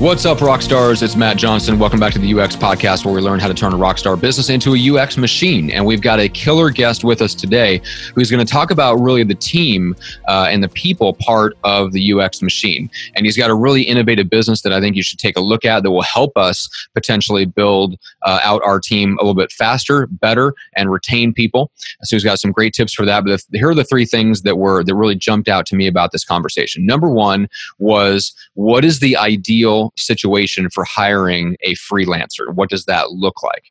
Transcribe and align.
What's 0.00 0.24
up, 0.24 0.40
rock 0.40 0.62
stars? 0.62 1.02
It's 1.02 1.14
Matt 1.14 1.36
Johnson. 1.36 1.78
Welcome 1.78 2.00
back 2.00 2.14
to 2.14 2.18
the 2.18 2.40
UX 2.40 2.56
podcast 2.56 3.04
where 3.04 3.12
we 3.12 3.20
learn 3.20 3.38
how 3.38 3.48
to 3.48 3.52
turn 3.52 3.74
a 3.74 3.76
rock 3.76 3.98
star 3.98 4.16
business 4.16 4.48
into 4.48 4.74
a 4.74 4.98
UX 4.98 5.18
machine. 5.18 5.70
And 5.70 5.84
we've 5.84 6.00
got 6.00 6.18
a 6.18 6.26
killer 6.26 6.70
guest 6.70 7.04
with 7.04 7.20
us 7.20 7.34
today 7.34 7.82
who's 8.14 8.30
going 8.30 8.44
to 8.44 8.50
talk 8.50 8.70
about 8.70 8.94
really 8.94 9.24
the 9.24 9.34
team 9.34 9.94
uh, 10.26 10.46
and 10.48 10.64
the 10.64 10.70
people 10.70 11.12
part 11.12 11.54
of 11.64 11.92
the 11.92 12.14
UX 12.14 12.40
machine. 12.40 12.88
And 13.14 13.26
he's 13.26 13.36
got 13.36 13.50
a 13.50 13.54
really 13.54 13.82
innovative 13.82 14.30
business 14.30 14.62
that 14.62 14.72
I 14.72 14.80
think 14.80 14.96
you 14.96 15.02
should 15.02 15.18
take 15.18 15.36
a 15.36 15.42
look 15.42 15.66
at 15.66 15.82
that 15.82 15.90
will 15.90 16.00
help 16.00 16.34
us 16.34 16.70
potentially 16.94 17.44
build 17.44 17.98
uh, 18.22 18.40
out 18.42 18.62
our 18.64 18.80
team 18.80 19.18
a 19.18 19.22
little 19.22 19.34
bit 19.34 19.52
faster, 19.52 20.06
better, 20.06 20.54
and 20.76 20.90
retain 20.90 21.34
people. 21.34 21.70
So 22.04 22.16
he's 22.16 22.24
got 22.24 22.40
some 22.40 22.52
great 22.52 22.72
tips 22.72 22.94
for 22.94 23.04
that. 23.04 23.26
But 23.26 23.42
here 23.52 23.68
are 23.68 23.74
the 23.74 23.84
three 23.84 24.06
things 24.06 24.40
that 24.42 24.56
were 24.56 24.82
that 24.82 24.94
really 24.94 25.14
jumped 25.14 25.50
out 25.50 25.66
to 25.66 25.76
me 25.76 25.86
about 25.86 26.12
this 26.12 26.24
conversation. 26.24 26.86
Number 26.86 27.10
one 27.10 27.50
was 27.78 28.32
what 28.54 28.82
is 28.82 29.00
the 29.00 29.14
ideal 29.18 29.89
situation 29.96 30.70
for 30.70 30.84
hiring 30.84 31.56
a 31.62 31.74
freelancer? 31.74 32.54
What 32.54 32.70
does 32.70 32.84
that 32.86 33.12
look 33.12 33.42
like? 33.42 33.64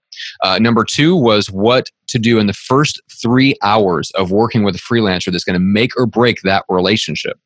Uh, 0.43 0.59
number 0.59 0.83
two 0.83 1.15
was 1.15 1.49
what 1.49 1.89
to 2.07 2.19
do 2.19 2.39
in 2.39 2.47
the 2.47 2.53
first 2.53 3.01
three 3.21 3.55
hours 3.61 4.11
of 4.11 4.31
working 4.31 4.63
with 4.63 4.75
a 4.75 4.79
freelancer 4.79 5.31
that's 5.31 5.43
going 5.43 5.53
to 5.53 5.59
make 5.59 5.97
or 5.97 6.05
break 6.05 6.41
that 6.41 6.65
relationship. 6.69 7.39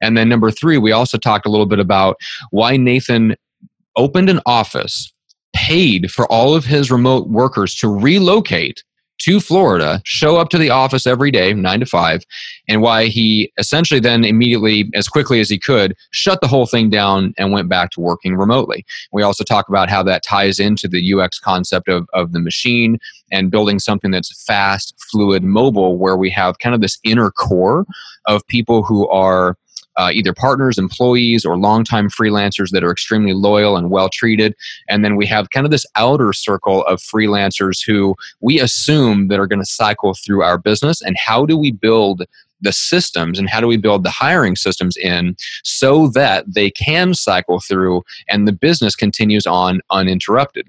And 0.00 0.16
then 0.16 0.28
number 0.28 0.50
three, 0.50 0.78
we 0.78 0.92
also 0.92 1.18
talked 1.18 1.46
a 1.46 1.50
little 1.50 1.66
bit 1.66 1.80
about 1.80 2.16
why 2.50 2.76
Nathan 2.76 3.36
opened 3.96 4.30
an 4.30 4.40
office, 4.46 5.12
paid 5.54 6.10
for 6.10 6.30
all 6.30 6.54
of 6.54 6.64
his 6.64 6.90
remote 6.90 7.28
workers 7.28 7.74
to 7.76 7.88
relocate 7.88 8.84
to 9.20 9.40
Florida, 9.40 10.00
show 10.04 10.36
up 10.36 10.48
to 10.50 10.58
the 10.58 10.70
office 10.70 11.06
every 11.06 11.30
day, 11.30 11.52
nine 11.52 11.80
to 11.80 11.86
five, 11.86 12.24
and 12.68 12.82
why 12.82 13.06
he 13.06 13.52
essentially 13.58 14.00
then 14.00 14.24
immediately, 14.24 14.90
as 14.94 15.08
quickly 15.08 15.40
as 15.40 15.48
he 15.48 15.58
could, 15.58 15.94
shut 16.10 16.40
the 16.40 16.48
whole 16.48 16.66
thing 16.66 16.90
down 16.90 17.34
and 17.38 17.52
went 17.52 17.68
back 17.68 17.90
to 17.90 18.00
working 18.00 18.36
remotely. 18.36 18.84
We 19.12 19.22
also 19.22 19.44
talk 19.44 19.68
about 19.68 19.90
how 19.90 20.02
that 20.04 20.22
ties 20.22 20.58
into 20.58 20.88
the 20.88 21.14
UX 21.14 21.38
concept 21.38 21.88
of, 21.88 22.08
of 22.12 22.32
the 22.32 22.40
machine 22.40 22.98
and 23.30 23.50
building 23.50 23.78
something 23.78 24.10
that's 24.10 24.44
fast, 24.44 24.94
fluid, 25.10 25.44
mobile, 25.44 25.98
where 25.98 26.16
we 26.16 26.30
have 26.30 26.58
kind 26.58 26.74
of 26.74 26.80
this 26.80 26.98
inner 27.04 27.30
core 27.30 27.86
of 28.26 28.46
people 28.46 28.82
who 28.82 29.08
are 29.08 29.56
uh, 29.96 30.10
either 30.12 30.32
partners, 30.32 30.78
employees, 30.78 31.44
or 31.44 31.56
longtime 31.56 32.08
freelancers 32.08 32.70
that 32.70 32.84
are 32.84 32.90
extremely 32.90 33.32
loyal 33.32 33.76
and 33.76 33.90
well 33.90 34.08
treated. 34.08 34.54
And 34.88 35.04
then 35.04 35.16
we 35.16 35.26
have 35.26 35.50
kind 35.50 35.66
of 35.66 35.70
this 35.70 35.86
outer 35.96 36.32
circle 36.32 36.84
of 36.86 37.00
freelancers 37.00 37.84
who 37.84 38.14
we 38.40 38.60
assume 38.60 39.28
that 39.28 39.38
are 39.38 39.46
going 39.46 39.60
to 39.60 39.66
cycle 39.66 40.14
through 40.14 40.42
our 40.42 40.58
business. 40.58 41.02
And 41.02 41.16
how 41.16 41.44
do 41.44 41.56
we 41.56 41.70
build 41.72 42.22
the 42.62 42.72
systems 42.72 43.38
and 43.38 43.48
how 43.48 43.60
do 43.60 43.66
we 43.66 43.78
build 43.78 44.04
the 44.04 44.10
hiring 44.10 44.54
systems 44.54 44.96
in 44.96 45.34
so 45.64 46.08
that 46.08 46.44
they 46.46 46.70
can 46.70 47.14
cycle 47.14 47.58
through 47.58 48.02
and 48.28 48.46
the 48.46 48.52
business 48.52 48.94
continues 48.94 49.46
on 49.46 49.80
uninterrupted? 49.90 50.68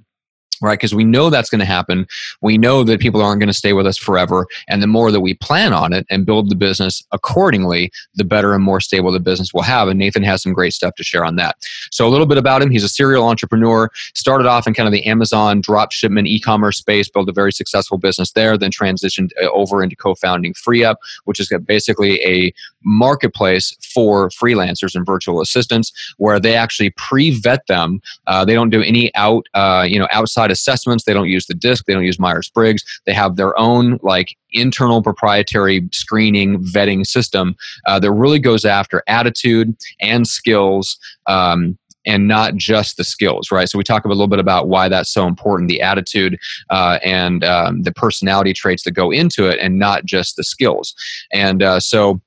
Right? 0.61 0.77
Because 0.77 0.93
we 0.93 1.03
know 1.03 1.29
that's 1.29 1.49
going 1.49 1.59
to 1.59 1.65
happen. 1.65 2.07
We 2.41 2.57
know 2.57 2.83
that 2.83 2.99
people 2.99 3.21
aren't 3.21 3.39
going 3.39 3.47
to 3.47 3.53
stay 3.53 3.73
with 3.73 3.87
us 3.87 3.97
forever. 3.97 4.47
And 4.67 4.81
the 4.81 4.87
more 4.87 5.11
that 5.11 5.21
we 5.21 5.33
plan 5.33 5.73
on 5.73 5.93
it 5.93 6.05
and 6.09 6.25
build 6.25 6.49
the 6.49 6.55
business 6.55 7.03
accordingly, 7.11 7.91
the 8.15 8.23
better 8.23 8.53
and 8.53 8.63
more 8.63 8.79
stable 8.79 9.11
the 9.11 9.19
business 9.19 9.53
will 9.53 9.61
have. 9.63 9.87
And 9.87 9.99
Nathan 9.99 10.23
has 10.23 10.43
some 10.43 10.53
great 10.53 10.73
stuff 10.73 10.95
to 10.95 11.03
share 11.03 11.25
on 11.25 11.35
that. 11.37 11.57
So, 11.91 12.07
a 12.07 12.09
little 12.09 12.25
bit 12.25 12.37
about 12.37 12.61
him 12.61 12.71
he's 12.71 12.83
a 12.83 12.89
serial 12.89 13.27
entrepreneur, 13.27 13.89
started 14.13 14.47
off 14.47 14.67
in 14.67 14.73
kind 14.73 14.87
of 14.87 14.93
the 14.93 15.05
Amazon 15.05 15.61
drop 15.61 15.91
shipment 15.91 16.27
e 16.27 16.39
commerce 16.39 16.77
space, 16.77 17.09
built 17.09 17.29
a 17.29 17.33
very 17.33 17.51
successful 17.51 17.97
business 17.97 18.31
there, 18.31 18.57
then 18.57 18.71
transitioned 18.71 19.31
uh, 19.41 19.49
over 19.51 19.83
into 19.83 19.95
co 19.95 20.15
founding 20.15 20.53
FreeeUp, 20.53 20.95
which 21.25 21.39
is 21.39 21.51
basically 21.65 22.21
a 22.23 22.53
marketplace 22.83 23.75
for 23.81 24.29
freelancers 24.29 24.95
and 24.95 25.05
virtual 25.05 25.41
assistants 25.41 25.91
where 26.17 26.39
they 26.39 26.55
actually 26.55 26.89
pre 26.91 27.31
vet 27.31 27.65
them. 27.67 28.01
Uh, 28.27 28.45
they 28.45 28.53
don't 28.53 28.69
do 28.69 28.81
any 28.81 29.13
out, 29.15 29.47
uh, 29.53 29.85
you 29.87 29.99
know, 29.99 30.07
outside 30.11 30.50
assessments. 30.51 31.03
They 31.03 31.13
don't 31.13 31.29
use 31.29 31.47
the 31.47 31.53
DISC. 31.53 31.85
They 31.85 31.93
don't 31.93 32.05
use 32.05 32.19
Myers 32.19 32.49
Briggs. 32.53 32.83
They 33.05 33.13
have 33.13 33.35
their 33.35 33.57
own 33.59 33.99
like 34.01 34.35
internal 34.51 35.01
proprietary 35.01 35.87
screening 35.91 36.63
vetting 36.63 37.05
system 37.05 37.55
uh, 37.87 37.99
that 37.99 38.11
really 38.11 38.39
goes 38.39 38.65
after 38.65 39.03
attitude 39.07 39.75
and 40.01 40.27
skills. 40.27 40.97
Um, 41.27 41.77
and 42.05 42.27
not 42.27 42.55
just 42.55 42.97
the 42.97 43.03
skills, 43.03 43.51
right? 43.51 43.69
So 43.69 43.77
we 43.77 43.83
talk 43.83 44.05
a 44.05 44.07
little 44.07 44.27
bit 44.27 44.39
about 44.39 44.67
why 44.67 44.89
that's 44.89 45.13
so 45.13 45.27
important, 45.27 45.69
the 45.69 45.81
attitude 45.81 46.39
uh, 46.71 46.99
and 47.03 47.43
um, 47.43 47.83
the 47.83 47.91
personality 47.91 48.53
traits 48.53 48.83
that 48.83 48.91
go 48.91 49.11
into 49.11 49.47
it, 49.47 49.59
and 49.59 49.77
not 49.77 50.05
just 50.05 50.35
the 50.35 50.43
skills. 50.43 50.95
And 51.31 51.61
uh, 51.61 51.79
so 51.79 52.19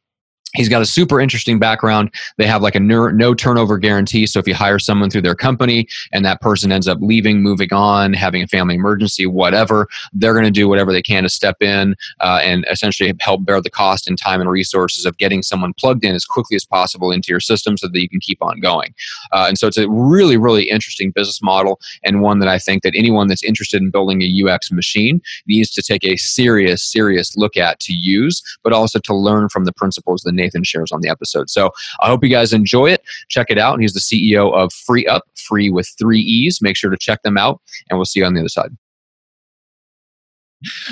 He's 0.54 0.68
got 0.68 0.82
a 0.82 0.86
super 0.86 1.20
interesting 1.20 1.58
background. 1.58 2.10
They 2.36 2.46
have 2.46 2.62
like 2.62 2.74
a 2.74 2.80
no, 2.80 3.34
turnover 3.34 3.78
guarantee. 3.78 4.26
So 4.26 4.38
if 4.38 4.46
you 4.46 4.54
hire 4.54 4.78
someone 4.78 5.10
through 5.10 5.22
their 5.22 5.34
company 5.34 5.88
and 6.12 6.24
that 6.24 6.40
person 6.40 6.70
ends 6.70 6.86
up 6.86 6.98
leaving, 7.00 7.42
moving 7.42 7.72
on, 7.72 8.12
having 8.12 8.42
a 8.42 8.46
family 8.46 8.76
emergency, 8.76 9.26
whatever, 9.26 9.88
they're 10.12 10.32
going 10.32 10.44
to 10.44 10.50
do 10.50 10.68
whatever 10.68 10.92
they 10.92 11.02
can 11.02 11.24
to 11.24 11.28
step 11.28 11.60
in 11.60 11.96
uh, 12.20 12.40
and 12.42 12.64
essentially 12.70 13.12
help 13.20 13.44
bear 13.44 13.60
the 13.60 13.70
cost 13.70 14.08
and 14.08 14.18
time 14.18 14.40
and 14.40 14.50
resources 14.50 15.04
of 15.04 15.16
getting 15.18 15.42
someone 15.42 15.72
plugged 15.74 16.04
in 16.04 16.14
as 16.14 16.24
quickly 16.24 16.54
as 16.54 16.64
possible 16.64 17.10
into 17.10 17.30
your 17.30 17.40
system 17.40 17.76
so 17.76 17.88
that 17.88 18.00
you 18.00 18.08
can 18.08 18.20
keep 18.20 18.38
on 18.40 18.60
going. 18.60 18.94
Uh, 19.32 19.46
and 19.48 19.58
so 19.58 19.66
it's 19.66 19.78
a 19.78 19.88
really, 19.88 20.36
really 20.36 20.70
interesting 20.70 21.10
business 21.10 21.42
model 21.42 21.80
and 22.04 22.22
one 22.22 22.38
that 22.38 22.48
I 22.48 22.58
think 22.58 22.82
that 22.84 22.94
anyone 22.96 23.26
that's 23.26 23.42
interested 23.42 23.82
in 23.82 23.90
building 23.90 24.22
a 24.22 24.44
UX 24.44 24.70
machine 24.70 25.20
needs 25.46 25.72
to 25.72 25.82
take 25.82 26.04
a 26.04 26.16
serious, 26.16 26.82
serious 26.82 27.36
look 27.36 27.56
at 27.56 27.80
to 27.80 27.92
use, 27.92 28.42
but 28.62 28.72
also 28.72 28.98
to 29.00 29.14
learn 29.14 29.48
from 29.48 29.64
the 29.64 29.72
principles 29.72 30.22
Nathan 30.44 30.64
shares 30.64 30.92
on 30.92 31.00
the 31.00 31.08
episode. 31.08 31.50
So 31.50 31.70
I 32.00 32.08
hope 32.08 32.22
you 32.22 32.30
guys 32.30 32.52
enjoy 32.52 32.90
it. 32.90 33.02
Check 33.28 33.46
it 33.50 33.58
out. 33.58 33.74
And 33.74 33.82
He's 33.82 33.94
the 33.94 34.00
CEO 34.00 34.52
of 34.54 34.70
FreeeUp, 34.70 35.20
free 35.34 35.70
with 35.70 35.90
three 35.98 36.20
E's. 36.20 36.60
Make 36.60 36.76
sure 36.76 36.90
to 36.90 36.96
check 36.96 37.22
them 37.22 37.38
out, 37.38 37.60
and 37.90 37.98
we'll 37.98 38.04
see 38.04 38.20
you 38.20 38.26
on 38.26 38.34
the 38.34 38.40
other 38.40 38.48
side. 38.48 38.70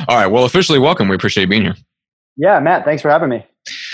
All 0.08 0.16
right. 0.16 0.26
Well, 0.26 0.44
officially 0.44 0.78
welcome. 0.78 1.08
We 1.08 1.16
appreciate 1.16 1.48
being 1.48 1.62
here. 1.62 1.76
Yeah, 2.36 2.60
Matt, 2.60 2.84
thanks 2.84 3.02
for 3.02 3.10
having 3.10 3.28
me. 3.28 3.46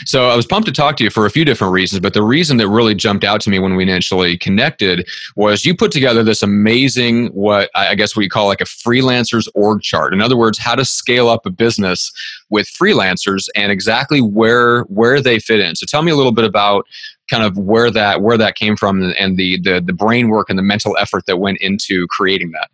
So 0.05 0.29
I 0.29 0.37
was 0.37 0.47
pumped 0.47 0.67
to 0.67 0.73
talk 0.73 0.97
to 0.99 1.05
you 1.05 1.11
for 1.11 1.27
a 1.27 1.31
few 1.31 1.45
different 1.45 1.73
reasons, 1.73 2.01
but 2.01 2.15
the 2.15 2.23
reason 2.23 2.57
that 2.59 2.69
really 2.69 2.95
jumped 2.95 3.25
out 3.25 3.41
to 3.43 3.51
me 3.51 3.59
when 3.59 3.75
we 3.75 3.83
initially 3.83 4.37
connected 4.37 5.09
was 5.37 5.65
you 5.65 5.75
put 5.75 5.91
together 5.91 6.23
this 6.23 6.43
amazing, 6.43 7.29
what 7.29 7.71
I 7.75 7.95
guess 7.95 8.17
what 8.17 8.23
you 8.23 8.31
call 8.31 8.47
like 8.47 8.61
a 8.61 8.65
freelancer's 8.65 9.49
org 9.55 9.83
chart. 9.83 10.13
In 10.13 10.21
other 10.21 10.37
words, 10.37 10.59
how 10.59 10.75
to 10.75 10.85
scale 10.85 11.29
up 11.29 11.47
a 11.47 11.51
business 11.51 12.13
with 12.51 12.69
freelancers 12.69 13.49
and 13.55 13.73
exactly 13.73 14.21
where 14.21 14.83
where 14.85 15.21
they 15.21 15.39
fit 15.39 15.61
in. 15.61 15.77
So 15.77 15.87
tell 15.87 16.03
me 16.03 16.13
a 16.13 16.17
little 16.17 16.33
bit 16.33 16.45
about 16.45 16.87
kind 17.31 17.45
of 17.45 17.59
where 17.59 17.91
that 17.91 18.23
where 18.23 18.39
that 18.39 18.55
came 18.55 18.77
from 18.77 19.15
and 19.19 19.37
the 19.37 19.61
the, 19.61 19.81
the 19.85 19.93
brain 19.93 20.29
work 20.29 20.49
and 20.49 20.59
the 20.59 20.63
mental 20.63 20.97
effort 20.99 21.27
that 21.27 21.39
went 21.39 21.59
into 21.61 22.07
creating 22.09 22.53
that. 22.53 22.71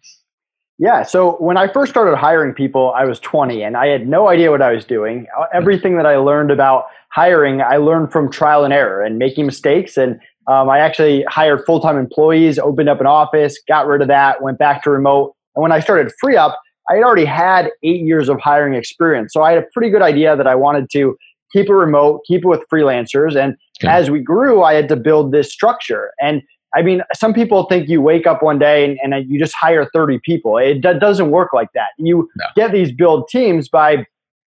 Yeah. 0.78 1.04
So 1.04 1.36
when 1.36 1.56
I 1.56 1.68
first 1.68 1.90
started 1.90 2.16
hiring 2.16 2.52
people, 2.52 2.92
I 2.96 3.04
was 3.04 3.20
20 3.20 3.62
and 3.62 3.76
I 3.76 3.86
had 3.86 4.08
no 4.08 4.28
idea 4.28 4.50
what 4.50 4.60
I 4.60 4.72
was 4.72 4.84
doing. 4.84 5.26
Uh, 5.38 5.44
everything 5.52 5.96
that 5.96 6.06
I 6.06 6.16
learned 6.16 6.50
about 6.50 6.86
hiring, 7.10 7.62
I 7.62 7.76
learned 7.76 8.10
from 8.10 8.30
trial 8.30 8.64
and 8.64 8.72
error 8.72 9.02
and 9.02 9.16
making 9.16 9.46
mistakes. 9.46 9.96
And 9.96 10.18
um, 10.48 10.68
I 10.68 10.80
actually 10.80 11.22
hired 11.28 11.64
full 11.64 11.80
time 11.80 11.96
employees, 11.96 12.58
opened 12.58 12.88
up 12.88 13.00
an 13.00 13.06
office, 13.06 13.58
got 13.68 13.86
rid 13.86 14.02
of 14.02 14.08
that, 14.08 14.42
went 14.42 14.58
back 14.58 14.82
to 14.82 14.90
remote. 14.90 15.34
And 15.54 15.62
when 15.62 15.70
I 15.70 15.78
started 15.78 16.12
FreeeUp, 16.22 16.54
I 16.90 16.94
had 16.94 17.04
already 17.04 17.24
had 17.24 17.70
eight 17.82 18.02
years 18.02 18.28
of 18.28 18.40
hiring 18.40 18.74
experience. 18.74 19.32
So 19.32 19.42
I 19.42 19.52
had 19.52 19.62
a 19.62 19.66
pretty 19.72 19.90
good 19.90 20.02
idea 20.02 20.36
that 20.36 20.46
I 20.46 20.56
wanted 20.56 20.90
to 20.90 21.16
keep 21.52 21.68
it 21.68 21.72
remote, 21.72 22.22
keep 22.26 22.44
it 22.44 22.48
with 22.48 22.62
freelancers. 22.70 23.36
And 23.36 23.56
okay. 23.80 23.88
as 23.88 24.10
we 24.10 24.20
grew, 24.20 24.62
I 24.64 24.74
had 24.74 24.88
to 24.88 24.96
build 24.96 25.32
this 25.32 25.52
structure. 25.52 26.10
And 26.20 26.42
I 26.76 26.82
mean, 26.82 27.02
some 27.14 27.32
people 27.32 27.64
think 27.64 27.88
you 27.88 28.02
wake 28.02 28.26
up 28.26 28.42
one 28.42 28.58
day 28.58 28.84
and, 28.84 29.14
and 29.14 29.30
you 29.30 29.38
just 29.38 29.54
hire 29.54 29.88
30 29.92 30.20
people. 30.24 30.58
It 30.58 30.80
d- 30.80 30.98
doesn't 30.98 31.30
work 31.30 31.52
like 31.52 31.68
that. 31.74 31.88
You 31.98 32.28
no. 32.36 32.46
get 32.56 32.72
these 32.72 32.92
build 32.92 33.28
teams 33.28 33.68
by 33.68 34.06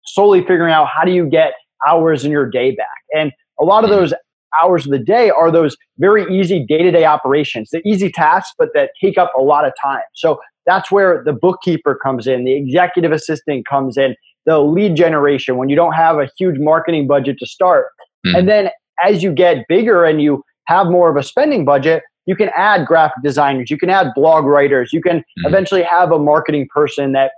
solely 0.04 0.40
figuring 0.40 0.72
out 0.72 0.88
how 0.88 1.04
do 1.04 1.12
you 1.12 1.26
get 1.26 1.54
hours 1.86 2.24
in 2.24 2.30
your 2.30 2.48
day 2.48 2.74
back. 2.74 2.88
And 3.16 3.32
a 3.58 3.64
lot 3.64 3.84
of 3.84 3.90
mm. 3.90 3.94
those 3.94 4.14
hours 4.60 4.84
of 4.84 4.92
the 4.92 4.98
day 4.98 5.30
are 5.30 5.50
those 5.50 5.76
very 5.98 6.24
easy 6.34 6.64
day-to-day 6.64 7.04
operations, 7.04 7.70
the 7.70 7.80
easy 7.86 8.10
tasks, 8.10 8.52
but 8.58 8.70
that 8.74 8.90
take 9.00 9.16
up 9.16 9.32
a 9.38 9.42
lot 9.42 9.64
of 9.64 9.72
time. 9.80 10.02
So 10.14 10.40
that's 10.66 10.90
where 10.90 11.22
the 11.24 11.32
bookkeeper 11.32 11.94
comes 11.94 12.26
in, 12.26 12.44
the 12.44 12.54
executive 12.54 13.12
assistant 13.12 13.66
comes 13.66 13.96
in, 13.96 14.14
the 14.46 14.58
lead 14.58 14.96
generation 14.96 15.56
when 15.56 15.68
you 15.68 15.76
don't 15.76 15.92
have 15.92 16.18
a 16.18 16.28
huge 16.38 16.58
marketing 16.58 17.06
budget 17.06 17.36
to 17.38 17.46
start. 17.46 17.86
Mm. 18.26 18.38
And 18.38 18.48
then 18.48 18.70
as 19.02 19.22
you 19.22 19.32
get 19.32 19.66
bigger 19.68 20.04
and 20.04 20.20
you 20.20 20.42
have 20.70 20.86
more 20.86 21.10
of 21.10 21.16
a 21.16 21.22
spending 21.22 21.64
budget, 21.64 22.02
you 22.26 22.36
can 22.36 22.50
add 22.56 22.86
graphic 22.86 23.22
designers, 23.22 23.70
you 23.70 23.76
can 23.76 23.90
add 23.90 24.08
blog 24.14 24.44
writers, 24.44 24.92
you 24.92 25.02
can 25.02 25.18
mm-hmm. 25.18 25.46
eventually 25.46 25.82
have 25.82 26.12
a 26.12 26.18
marketing 26.18 26.68
person 26.72 27.12
that 27.12 27.32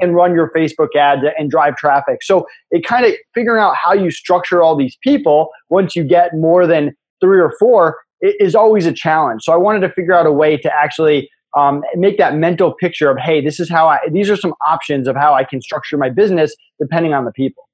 can 0.00 0.12
run 0.12 0.34
your 0.34 0.50
Facebook 0.54 0.94
ads 0.94 1.22
and 1.38 1.50
drive 1.50 1.74
traffic. 1.76 2.18
So 2.22 2.46
it 2.70 2.84
kind 2.86 3.06
of 3.06 3.12
figuring 3.34 3.62
out 3.62 3.74
how 3.82 3.94
you 3.94 4.10
structure 4.10 4.62
all 4.62 4.76
these 4.76 4.96
people 5.02 5.48
once 5.70 5.96
you 5.96 6.04
get 6.04 6.34
more 6.34 6.66
than 6.66 6.94
three 7.20 7.40
or 7.40 7.54
four 7.58 7.96
is 8.20 8.54
always 8.54 8.84
a 8.84 8.92
challenge. 8.92 9.42
So 9.44 9.54
I 9.54 9.56
wanted 9.56 9.80
to 9.80 9.90
figure 9.90 10.12
out 10.12 10.26
a 10.26 10.32
way 10.32 10.58
to 10.58 10.74
actually 10.74 11.30
um, 11.56 11.82
make 11.94 12.18
that 12.18 12.34
mental 12.36 12.74
picture 12.74 13.10
of, 13.10 13.16
hey, 13.18 13.40
this 13.40 13.58
is 13.58 13.70
how 13.70 13.88
I, 13.88 14.00
these 14.12 14.28
are 14.28 14.36
some 14.36 14.52
options 14.66 15.08
of 15.08 15.16
how 15.16 15.32
I 15.32 15.44
can 15.44 15.62
structure 15.62 15.96
my 15.96 16.10
business 16.10 16.54
depending 16.78 17.14
on 17.14 17.24
the 17.24 17.32
people. 17.32 17.65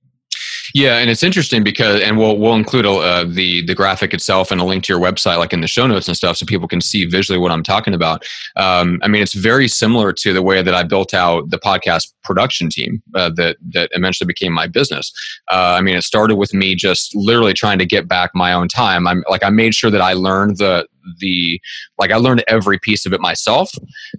Yeah, 0.74 0.98
and 0.98 1.10
it's 1.10 1.22
interesting 1.22 1.62
because, 1.62 2.00
and 2.00 2.16
we'll 2.18 2.38
we'll 2.38 2.54
include 2.54 2.86
uh, 2.86 3.24
the 3.24 3.64
the 3.66 3.74
graphic 3.74 4.14
itself 4.14 4.50
and 4.50 4.60
a 4.60 4.64
link 4.64 4.84
to 4.84 4.92
your 4.92 5.00
website, 5.00 5.38
like 5.38 5.52
in 5.52 5.60
the 5.60 5.66
show 5.66 5.86
notes 5.86 6.08
and 6.08 6.16
stuff, 6.16 6.36
so 6.36 6.46
people 6.46 6.68
can 6.68 6.80
see 6.80 7.04
visually 7.04 7.38
what 7.38 7.50
I'm 7.50 7.62
talking 7.62 7.94
about. 7.94 8.24
Um, 8.56 8.98
I 9.02 9.08
mean, 9.08 9.22
it's 9.22 9.34
very 9.34 9.68
similar 9.68 10.12
to 10.14 10.32
the 10.32 10.42
way 10.42 10.62
that 10.62 10.74
I 10.74 10.82
built 10.82 11.14
out 11.14 11.50
the 11.50 11.58
podcast 11.58 12.12
production 12.24 12.68
team 12.70 13.02
uh, 13.14 13.30
that 13.36 13.56
that 13.72 13.90
eventually 13.92 14.26
became 14.26 14.52
my 14.52 14.66
business. 14.66 15.12
Uh, 15.50 15.76
I 15.78 15.82
mean, 15.82 15.96
it 15.96 16.02
started 16.02 16.36
with 16.36 16.54
me 16.54 16.74
just 16.74 17.14
literally 17.14 17.54
trying 17.54 17.78
to 17.78 17.86
get 17.86 18.08
back 18.08 18.30
my 18.34 18.52
own 18.52 18.68
time. 18.68 19.06
I'm 19.06 19.24
like 19.28 19.44
I 19.44 19.50
made 19.50 19.74
sure 19.74 19.90
that 19.90 20.00
I 20.00 20.14
learned 20.14 20.58
the 20.58 20.86
the 21.18 21.60
like 21.98 22.10
I 22.10 22.16
learned 22.16 22.44
every 22.48 22.78
piece 22.78 23.06
of 23.06 23.12
it 23.12 23.20
myself, 23.20 23.70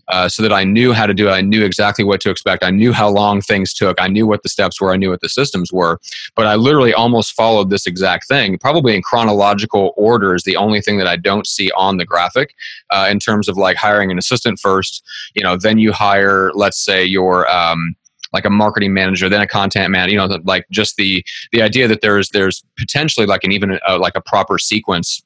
uh, 0.09 0.29
so 0.29 0.41
that 0.43 0.53
I 0.53 0.63
knew 0.63 0.93
how 0.93 1.05
to 1.05 1.13
do 1.13 1.27
it. 1.27 1.31
I 1.31 1.41
knew 1.41 1.63
exactly 1.63 2.03
what 2.03 2.21
to 2.21 2.29
expect. 2.29 2.63
I 2.63 2.71
knew 2.71 2.93
how 2.93 3.09
long 3.09 3.41
things 3.41 3.73
took. 3.73 3.99
I 4.01 4.07
knew 4.07 4.27
what 4.27 4.43
the 4.43 4.49
steps 4.49 4.79
were. 4.79 4.93
I 4.93 4.97
knew 4.97 5.09
what 5.09 5.21
the 5.21 5.29
systems 5.29 5.71
were. 5.71 5.99
But 6.35 6.47
I 6.47 6.55
literally 6.55 6.93
almost 6.93 7.33
followed 7.33 7.69
this 7.69 7.85
exact 7.85 8.27
thing, 8.27 8.57
probably 8.57 8.95
in 8.95 9.01
chronological 9.01 9.93
order. 9.97 10.35
Is 10.35 10.43
the 10.43 10.57
only 10.57 10.81
thing 10.81 10.97
that 10.97 11.07
I 11.07 11.15
don't 11.15 11.47
see 11.47 11.71
on 11.75 11.97
the 11.97 12.05
graphic 12.05 12.53
uh, 12.91 13.07
in 13.09 13.19
terms 13.19 13.47
of 13.47 13.57
like 13.57 13.77
hiring 13.77 14.11
an 14.11 14.17
assistant 14.17 14.59
first. 14.59 15.03
You 15.35 15.43
know, 15.43 15.57
then 15.57 15.77
you 15.77 15.91
hire, 15.91 16.51
let's 16.53 16.83
say, 16.83 17.03
your 17.03 17.49
um, 17.49 17.95
like 18.33 18.45
a 18.45 18.49
marketing 18.49 18.93
manager, 18.93 19.29
then 19.29 19.41
a 19.41 19.47
content 19.47 19.91
man. 19.91 20.09
You 20.09 20.17
know, 20.17 20.39
like 20.43 20.65
just 20.71 20.97
the 20.97 21.23
the 21.51 21.61
idea 21.61 21.87
that 21.87 22.01
there's 22.01 22.29
there's 22.29 22.63
potentially 22.77 23.25
like 23.25 23.43
an 23.43 23.51
even 23.51 23.79
uh, 23.87 23.99
like 23.99 24.15
a 24.15 24.21
proper 24.21 24.57
sequence 24.57 25.21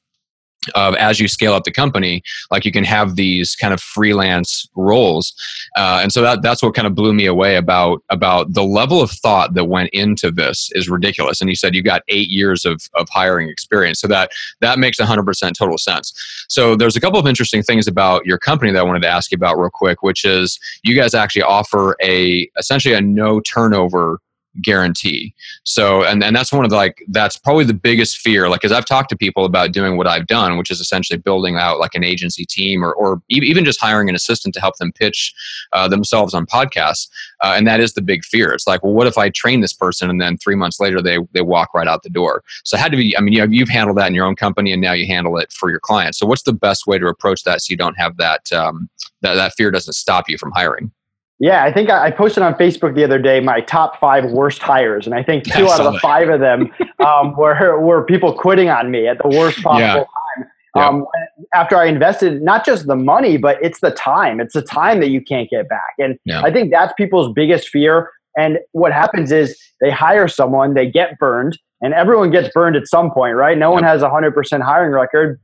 of 0.74 0.94
as 0.96 1.20
you 1.20 1.28
scale 1.28 1.54
up 1.54 1.64
the 1.64 1.70
company 1.70 2.22
like 2.50 2.64
you 2.64 2.72
can 2.72 2.84
have 2.84 3.16
these 3.16 3.54
kind 3.54 3.72
of 3.72 3.80
freelance 3.80 4.68
roles. 4.74 5.32
Uh, 5.76 6.00
and 6.02 6.12
so 6.12 6.20
that 6.20 6.42
that's 6.42 6.62
what 6.62 6.74
kind 6.74 6.86
of 6.86 6.94
blew 6.94 7.14
me 7.14 7.26
away 7.26 7.56
about 7.56 8.02
about 8.10 8.52
the 8.52 8.64
level 8.64 9.00
of 9.00 9.10
thought 9.10 9.54
that 9.54 9.64
went 9.64 9.88
into 9.92 10.30
this 10.30 10.68
is 10.72 10.88
ridiculous. 10.88 11.40
And 11.40 11.48
you 11.48 11.56
said 11.56 11.74
you 11.74 11.82
got 11.82 12.02
eight 12.08 12.28
years 12.28 12.64
of, 12.64 12.82
of 12.94 13.08
hiring 13.10 13.48
experience. 13.48 14.00
So 14.00 14.08
that 14.08 14.30
that 14.60 14.78
makes 14.78 14.98
100% 14.98 15.52
total 15.54 15.78
sense. 15.78 16.12
So 16.48 16.76
there's 16.76 16.96
a 16.96 17.00
couple 17.00 17.18
of 17.18 17.26
interesting 17.26 17.62
things 17.62 17.86
about 17.86 18.26
your 18.26 18.38
company 18.38 18.72
that 18.72 18.78
i 18.78 18.82
wanted 18.82 19.02
to 19.02 19.08
ask 19.08 19.30
you 19.30 19.36
about 19.36 19.58
real 19.58 19.70
quick 19.70 20.02
which 20.02 20.24
is 20.24 20.58
you 20.82 20.96
guys 20.96 21.14
actually 21.14 21.42
offer 21.42 21.96
a 22.02 22.48
essentially 22.58 22.94
a 22.94 23.00
no 23.00 23.40
turnover 23.40 24.20
guarantee. 24.62 25.34
So, 25.64 26.04
and, 26.04 26.22
and 26.22 26.34
that's 26.34 26.52
one 26.52 26.64
of 26.64 26.70
the, 26.70 26.76
like, 26.76 27.04
that's 27.08 27.36
probably 27.36 27.64
the 27.64 27.74
biggest 27.74 28.18
fear. 28.18 28.48
Like, 28.48 28.64
as 28.64 28.72
I've 28.72 28.84
talked 28.84 29.10
to 29.10 29.16
people 29.16 29.44
about 29.44 29.72
doing 29.72 29.96
what 29.96 30.06
I've 30.06 30.26
done, 30.26 30.58
which 30.58 30.70
is 30.70 30.80
essentially 30.80 31.18
building 31.18 31.56
out 31.56 31.78
like 31.78 31.94
an 31.94 32.04
agency 32.04 32.44
team 32.44 32.84
or, 32.84 32.92
or 32.92 33.22
even 33.28 33.64
just 33.64 33.80
hiring 33.80 34.08
an 34.08 34.14
assistant 34.14 34.54
to 34.54 34.60
help 34.60 34.76
them 34.76 34.92
pitch 34.92 35.34
uh, 35.72 35.88
themselves 35.88 36.34
on 36.34 36.46
podcasts. 36.46 37.08
Uh, 37.42 37.54
and 37.56 37.66
that 37.66 37.80
is 37.80 37.92
the 37.92 38.02
big 38.02 38.24
fear. 38.24 38.52
It's 38.52 38.66
like, 38.66 38.82
well, 38.82 38.92
what 38.92 39.06
if 39.06 39.18
I 39.18 39.30
train 39.30 39.60
this 39.60 39.72
person 39.72 40.10
and 40.10 40.20
then 40.20 40.36
three 40.36 40.56
months 40.56 40.80
later 40.80 41.00
they, 41.00 41.18
they 41.32 41.42
walk 41.42 41.74
right 41.74 41.88
out 41.88 42.02
the 42.02 42.10
door? 42.10 42.42
So, 42.64 42.76
had 42.76 42.90
to 42.92 42.96
be, 42.96 43.16
I 43.16 43.20
mean, 43.20 43.32
you 43.34 43.40
have, 43.40 43.52
you've 43.52 43.68
handled 43.68 43.98
that 43.98 44.08
in 44.08 44.14
your 44.14 44.26
own 44.26 44.36
company 44.36 44.72
and 44.72 44.82
now 44.82 44.92
you 44.92 45.06
handle 45.06 45.36
it 45.38 45.52
for 45.52 45.70
your 45.70 45.80
clients. 45.80 46.18
So, 46.18 46.26
what's 46.26 46.42
the 46.42 46.52
best 46.52 46.86
way 46.86 46.98
to 46.98 47.06
approach 47.06 47.44
that 47.44 47.62
so 47.62 47.70
you 47.70 47.76
don't 47.76 47.98
have 47.98 48.16
that, 48.16 48.50
um, 48.52 48.88
that, 49.22 49.34
that 49.34 49.54
fear 49.56 49.70
doesn't 49.70 49.94
stop 49.94 50.28
you 50.28 50.38
from 50.38 50.52
hiring? 50.52 50.90
Yeah, 51.40 51.62
I 51.62 51.72
think 51.72 51.88
I 51.88 52.10
posted 52.10 52.42
on 52.42 52.54
Facebook 52.54 52.96
the 52.96 53.04
other 53.04 53.18
day 53.18 53.38
my 53.38 53.60
top 53.60 54.00
five 54.00 54.30
worst 54.32 54.60
hires, 54.60 55.06
and 55.06 55.14
I 55.14 55.22
think 55.22 55.44
two 55.44 55.68
out 55.68 55.80
of 55.80 55.92
the 55.92 55.98
five 56.00 56.28
of 56.28 56.40
them 56.40 56.72
um, 56.98 57.36
were 57.36 57.80
were 57.80 58.04
people 58.04 58.32
quitting 58.32 58.68
on 58.68 58.90
me 58.90 59.06
at 59.06 59.22
the 59.22 59.28
worst 59.28 59.62
possible 59.62 59.80
yeah. 59.80 59.94
time. 59.94 60.50
Yeah. 60.74 60.88
Um, 60.88 61.06
after 61.54 61.76
I 61.76 61.86
invested 61.86 62.42
not 62.42 62.66
just 62.66 62.86
the 62.86 62.96
money, 62.96 63.36
but 63.36 63.56
it's 63.62 63.80
the 63.80 63.92
time. 63.92 64.40
It's 64.40 64.54
the 64.54 64.62
time 64.62 65.00
that 65.00 65.10
you 65.10 65.22
can't 65.22 65.48
get 65.48 65.68
back, 65.68 65.94
and 65.98 66.18
yeah. 66.24 66.42
I 66.42 66.52
think 66.52 66.72
that's 66.72 66.92
people's 66.94 67.32
biggest 67.32 67.68
fear. 67.68 68.10
And 68.36 68.58
what 68.72 68.92
happens 68.92 69.30
is 69.32 69.58
they 69.80 69.90
hire 69.90 70.28
someone, 70.28 70.74
they 70.74 70.90
get 70.90 71.18
burned, 71.20 71.56
and 71.80 71.94
everyone 71.94 72.30
gets 72.32 72.48
burned 72.52 72.74
at 72.74 72.88
some 72.88 73.12
point, 73.12 73.36
right? 73.36 73.56
No 73.56 73.70
one 73.70 73.84
has 73.84 74.02
a 74.02 74.10
hundred 74.10 74.34
percent 74.34 74.64
hiring 74.64 74.90
record, 74.90 75.40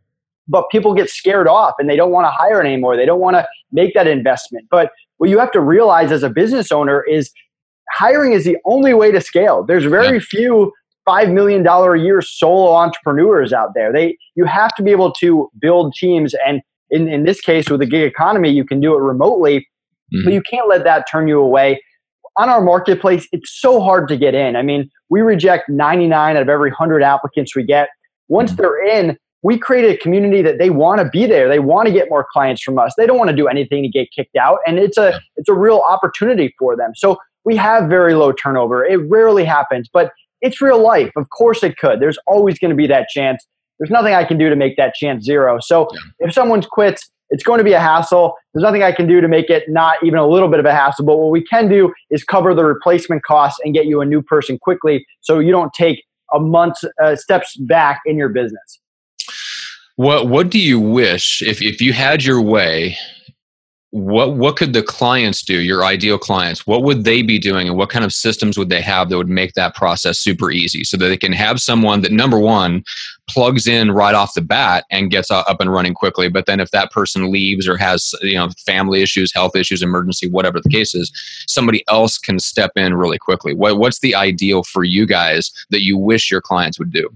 but 0.48 0.68
people 0.70 0.94
get 0.94 1.08
scared 1.08 1.48
off 1.48 1.74
and 1.78 1.88
they 1.88 1.96
don't 1.96 2.10
want 2.10 2.26
to 2.26 2.30
hire 2.30 2.60
anymore. 2.60 2.96
They 2.96 3.06
don't 3.06 3.20
want 3.20 3.36
to 3.36 3.46
make 3.72 3.94
that 3.94 4.06
investment, 4.06 4.66
but 4.70 4.90
what 5.18 5.30
you 5.30 5.38
have 5.38 5.52
to 5.52 5.60
realize 5.60 6.12
as 6.12 6.22
a 6.22 6.30
business 6.30 6.70
owner 6.72 7.02
is 7.04 7.30
hiring 7.92 8.32
is 8.32 8.44
the 8.44 8.56
only 8.64 8.94
way 8.94 9.10
to 9.10 9.20
scale. 9.20 9.64
There's 9.64 9.84
very 9.84 10.16
yeah. 10.16 10.24
few 10.28 10.72
five 11.04 11.30
million 11.30 11.62
dollar 11.62 11.94
a 11.94 12.00
year 12.00 12.22
solo 12.22 12.72
entrepreneurs 12.72 13.52
out 13.52 13.70
there. 13.74 13.92
They 13.92 14.16
you 14.34 14.44
have 14.44 14.74
to 14.76 14.82
be 14.82 14.90
able 14.90 15.12
to 15.12 15.50
build 15.60 15.94
teams, 15.94 16.34
and 16.46 16.62
in, 16.90 17.08
in 17.08 17.24
this 17.24 17.40
case, 17.40 17.70
with 17.70 17.80
the 17.80 17.86
gig 17.86 18.02
economy, 18.02 18.50
you 18.50 18.64
can 18.64 18.80
do 18.80 18.94
it 18.94 19.00
remotely, 19.00 19.60
mm-hmm. 19.60 20.24
but 20.24 20.32
you 20.32 20.42
can't 20.42 20.68
let 20.68 20.84
that 20.84 21.06
turn 21.10 21.28
you 21.28 21.40
away. 21.40 21.82
On 22.36 22.48
our 22.48 22.60
marketplace, 22.60 23.28
it's 23.30 23.60
so 23.60 23.80
hard 23.80 24.08
to 24.08 24.16
get 24.16 24.34
in. 24.34 24.56
I 24.56 24.62
mean, 24.62 24.90
we 25.08 25.20
reject 25.20 25.68
99 25.68 26.36
out 26.36 26.42
of 26.42 26.48
every 26.48 26.70
100 26.70 27.02
applicants 27.02 27.54
we 27.54 27.62
get. 27.62 27.88
Once 28.28 28.50
mm-hmm. 28.50 28.62
they're 28.62 28.84
in, 28.84 29.16
we 29.44 29.58
created 29.58 29.90
a 29.90 29.96
community 29.98 30.40
that 30.40 30.58
they 30.58 30.70
want 30.70 31.00
to 31.02 31.08
be 31.10 31.26
there. 31.26 31.48
They 31.48 31.58
want 31.58 31.86
to 31.86 31.92
get 31.92 32.08
more 32.08 32.26
clients 32.32 32.62
from 32.62 32.78
us. 32.78 32.94
They 32.96 33.06
don't 33.06 33.18
want 33.18 33.28
to 33.28 33.36
do 33.36 33.46
anything 33.46 33.82
to 33.82 33.88
get 33.88 34.08
kicked 34.10 34.36
out, 34.36 34.58
and 34.66 34.78
it's 34.78 34.96
a 34.96 35.20
it's 35.36 35.48
a 35.48 35.54
real 35.54 35.78
opportunity 35.78 36.52
for 36.58 36.76
them. 36.76 36.92
So 36.96 37.18
we 37.44 37.54
have 37.56 37.88
very 37.88 38.14
low 38.14 38.32
turnover. 38.32 38.84
It 38.84 38.96
rarely 39.08 39.44
happens, 39.44 39.88
but 39.92 40.12
it's 40.40 40.60
real 40.62 40.82
life. 40.82 41.12
Of 41.14 41.28
course, 41.28 41.62
it 41.62 41.76
could. 41.76 42.00
There's 42.00 42.18
always 42.26 42.58
going 42.58 42.70
to 42.70 42.76
be 42.76 42.86
that 42.86 43.08
chance. 43.08 43.46
There's 43.78 43.90
nothing 43.90 44.14
I 44.14 44.24
can 44.24 44.38
do 44.38 44.48
to 44.48 44.56
make 44.56 44.76
that 44.78 44.94
chance 44.94 45.24
zero. 45.24 45.58
So 45.60 45.88
if 46.20 46.32
someone 46.32 46.62
quits, 46.62 47.10
it's 47.28 47.42
going 47.42 47.58
to 47.58 47.64
be 47.64 47.72
a 47.72 47.80
hassle. 47.80 48.34
There's 48.54 48.62
nothing 48.62 48.82
I 48.82 48.92
can 48.92 49.06
do 49.06 49.20
to 49.20 49.28
make 49.28 49.50
it 49.50 49.64
not 49.68 49.96
even 50.02 50.18
a 50.18 50.26
little 50.26 50.48
bit 50.48 50.60
of 50.60 50.64
a 50.64 50.72
hassle. 50.72 51.04
But 51.04 51.18
what 51.18 51.30
we 51.30 51.44
can 51.44 51.68
do 51.68 51.92
is 52.10 52.24
cover 52.24 52.54
the 52.54 52.64
replacement 52.64 53.24
costs 53.24 53.60
and 53.62 53.74
get 53.74 53.84
you 53.84 54.00
a 54.00 54.06
new 54.06 54.22
person 54.22 54.58
quickly, 54.58 55.04
so 55.20 55.38
you 55.38 55.50
don't 55.50 55.72
take 55.74 56.02
a 56.32 56.40
month 56.40 56.76
uh, 57.02 57.14
steps 57.14 57.56
back 57.56 58.00
in 58.06 58.16
your 58.16 58.30
business. 58.30 58.80
What 59.96 60.28
What 60.28 60.50
do 60.50 60.58
you 60.58 60.80
wish 60.80 61.40
if 61.42 61.62
if 61.62 61.80
you 61.80 61.92
had 61.92 62.24
your 62.24 62.42
way? 62.42 62.96
What 63.90 64.34
what 64.34 64.56
could 64.56 64.72
the 64.72 64.82
clients 64.82 65.40
do? 65.42 65.60
Your 65.60 65.84
ideal 65.84 66.18
clients, 66.18 66.66
what 66.66 66.82
would 66.82 67.04
they 67.04 67.22
be 67.22 67.38
doing, 67.38 67.68
and 67.68 67.76
what 67.76 67.90
kind 67.90 68.04
of 68.04 68.12
systems 68.12 68.58
would 68.58 68.70
they 68.70 68.80
have 68.80 69.08
that 69.08 69.16
would 69.16 69.28
make 69.28 69.52
that 69.54 69.76
process 69.76 70.18
super 70.18 70.50
easy, 70.50 70.82
so 70.82 70.96
that 70.96 71.06
they 71.06 71.16
can 71.16 71.32
have 71.32 71.60
someone 71.60 72.00
that 72.00 72.10
number 72.10 72.40
one 72.40 72.82
plugs 73.30 73.68
in 73.68 73.92
right 73.92 74.16
off 74.16 74.34
the 74.34 74.40
bat 74.40 74.84
and 74.90 75.12
gets 75.12 75.30
up 75.30 75.60
and 75.60 75.72
running 75.72 75.94
quickly. 75.94 76.28
But 76.28 76.46
then 76.46 76.58
if 76.58 76.72
that 76.72 76.90
person 76.90 77.30
leaves 77.30 77.68
or 77.68 77.76
has 77.76 78.12
you 78.20 78.34
know 78.34 78.48
family 78.66 79.00
issues, 79.00 79.32
health 79.32 79.54
issues, 79.54 79.80
emergency, 79.80 80.28
whatever 80.28 80.60
the 80.60 80.70
case 80.70 80.96
is, 80.96 81.12
somebody 81.46 81.84
else 81.86 82.18
can 82.18 82.40
step 82.40 82.72
in 82.74 82.94
really 82.94 83.18
quickly. 83.18 83.54
What, 83.54 83.78
what's 83.78 84.00
the 84.00 84.16
ideal 84.16 84.64
for 84.64 84.82
you 84.82 85.06
guys 85.06 85.52
that 85.70 85.84
you 85.84 85.96
wish 85.96 86.32
your 86.32 86.40
clients 86.40 86.80
would 86.80 86.90
do? 86.92 87.08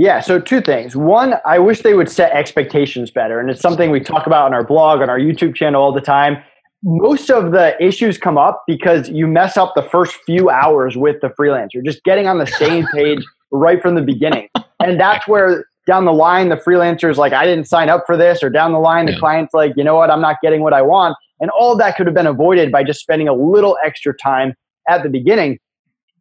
Yeah, 0.00 0.20
so 0.20 0.40
two 0.40 0.60
things. 0.60 0.94
One, 0.94 1.34
I 1.44 1.58
wish 1.58 1.82
they 1.82 1.94
would 1.94 2.08
set 2.08 2.30
expectations 2.30 3.10
better. 3.10 3.40
And 3.40 3.50
it's 3.50 3.60
something 3.60 3.90
we 3.90 3.98
talk 3.98 4.28
about 4.28 4.46
on 4.46 4.54
our 4.54 4.62
blog, 4.62 5.00
on 5.00 5.10
our 5.10 5.18
YouTube 5.18 5.56
channel 5.56 5.82
all 5.82 5.92
the 5.92 6.00
time. 6.00 6.40
Most 6.84 7.32
of 7.32 7.50
the 7.50 7.74
issues 7.84 8.16
come 8.16 8.38
up 8.38 8.62
because 8.68 9.08
you 9.08 9.26
mess 9.26 9.56
up 9.56 9.74
the 9.74 9.82
first 9.82 10.14
few 10.24 10.50
hours 10.50 10.96
with 10.96 11.20
the 11.20 11.30
freelancer, 11.30 11.84
just 11.84 12.04
getting 12.04 12.28
on 12.28 12.38
the 12.38 12.46
same 12.46 12.86
page 12.94 13.24
right 13.50 13.82
from 13.82 13.96
the 13.96 14.00
beginning. 14.00 14.48
And 14.78 15.00
that's 15.00 15.26
where 15.26 15.66
down 15.88 16.04
the 16.04 16.12
line 16.12 16.48
the 16.48 16.56
freelancer 16.56 17.10
is 17.10 17.18
like, 17.18 17.32
I 17.32 17.44
didn't 17.44 17.66
sign 17.66 17.88
up 17.88 18.04
for 18.06 18.16
this, 18.16 18.40
or 18.40 18.50
down 18.50 18.70
the 18.70 18.78
line 18.78 19.06
the 19.06 19.14
yeah. 19.14 19.18
client's 19.18 19.52
like, 19.52 19.72
you 19.76 19.82
know 19.82 19.96
what, 19.96 20.12
I'm 20.12 20.20
not 20.20 20.36
getting 20.40 20.60
what 20.60 20.74
I 20.74 20.82
want. 20.82 21.16
And 21.40 21.50
all 21.50 21.76
that 21.76 21.96
could 21.96 22.06
have 22.06 22.14
been 22.14 22.28
avoided 22.28 22.70
by 22.70 22.84
just 22.84 23.00
spending 23.00 23.26
a 23.26 23.34
little 23.34 23.76
extra 23.84 24.16
time 24.16 24.54
at 24.88 25.02
the 25.02 25.08
beginning. 25.08 25.58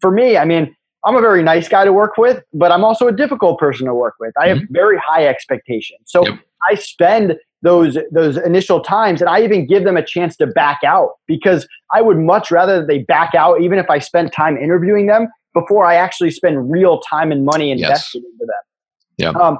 For 0.01 0.10
me, 0.10 0.36
I 0.36 0.46
mean, 0.46 0.75
I'm 1.06 1.16
a 1.16 1.22
very 1.22 1.44
nice 1.44 1.68
guy 1.68 1.86
to 1.86 1.94
work 1.94 2.18
with, 2.18 2.44
but 2.54 2.72
I'm 2.72 2.84
also 2.84 3.08
a 3.08 3.12
difficult 3.12 3.60
person 3.60 3.86
to 3.86 3.94
work 3.94 4.16
with. 4.20 4.34
I 4.39 4.48
have 4.50 4.58
mm-hmm. 4.58 4.74
very 4.74 4.98
high 4.98 5.27
expectations. 5.27 6.00
So 6.06 6.25
yep. 6.25 6.39
I 6.70 6.75
spend 6.75 7.38
those 7.63 7.98
those 8.12 8.38
initial 8.38 8.82
times 8.82 9.20
and 9.20 9.30
I 9.30 9.42
even 9.42 9.66
give 9.66 9.84
them 9.84 9.98
a 9.98 10.06
chance 10.06 10.36
to 10.38 10.48
back 10.48 10.82
out 10.86 11.13
because 11.27 11.68
I 11.94 12.01
would 12.01 12.18
much 12.18 12.51
rather 12.51 12.80
that 12.80 12.88
they 12.88 13.00
back 13.00 13.34
out 13.34 13.62
even 13.62 13.80
if 13.80 13.89
I 13.89 14.00
spent 14.00 14.32
time 14.32 14.58
interviewing 14.58 15.08
them 15.08 15.27
before 15.54 15.86
I 15.86 15.96
actually 15.96 16.32
spend 16.32 16.72
real 16.72 17.00
time 17.00 17.32
and 17.32 17.46
money 17.46 17.72
invested 17.72 18.20
yes. 18.20 18.32
into 18.32 18.46
them. 18.46 19.34
Yeah. 19.36 19.42
Um, 19.42 19.58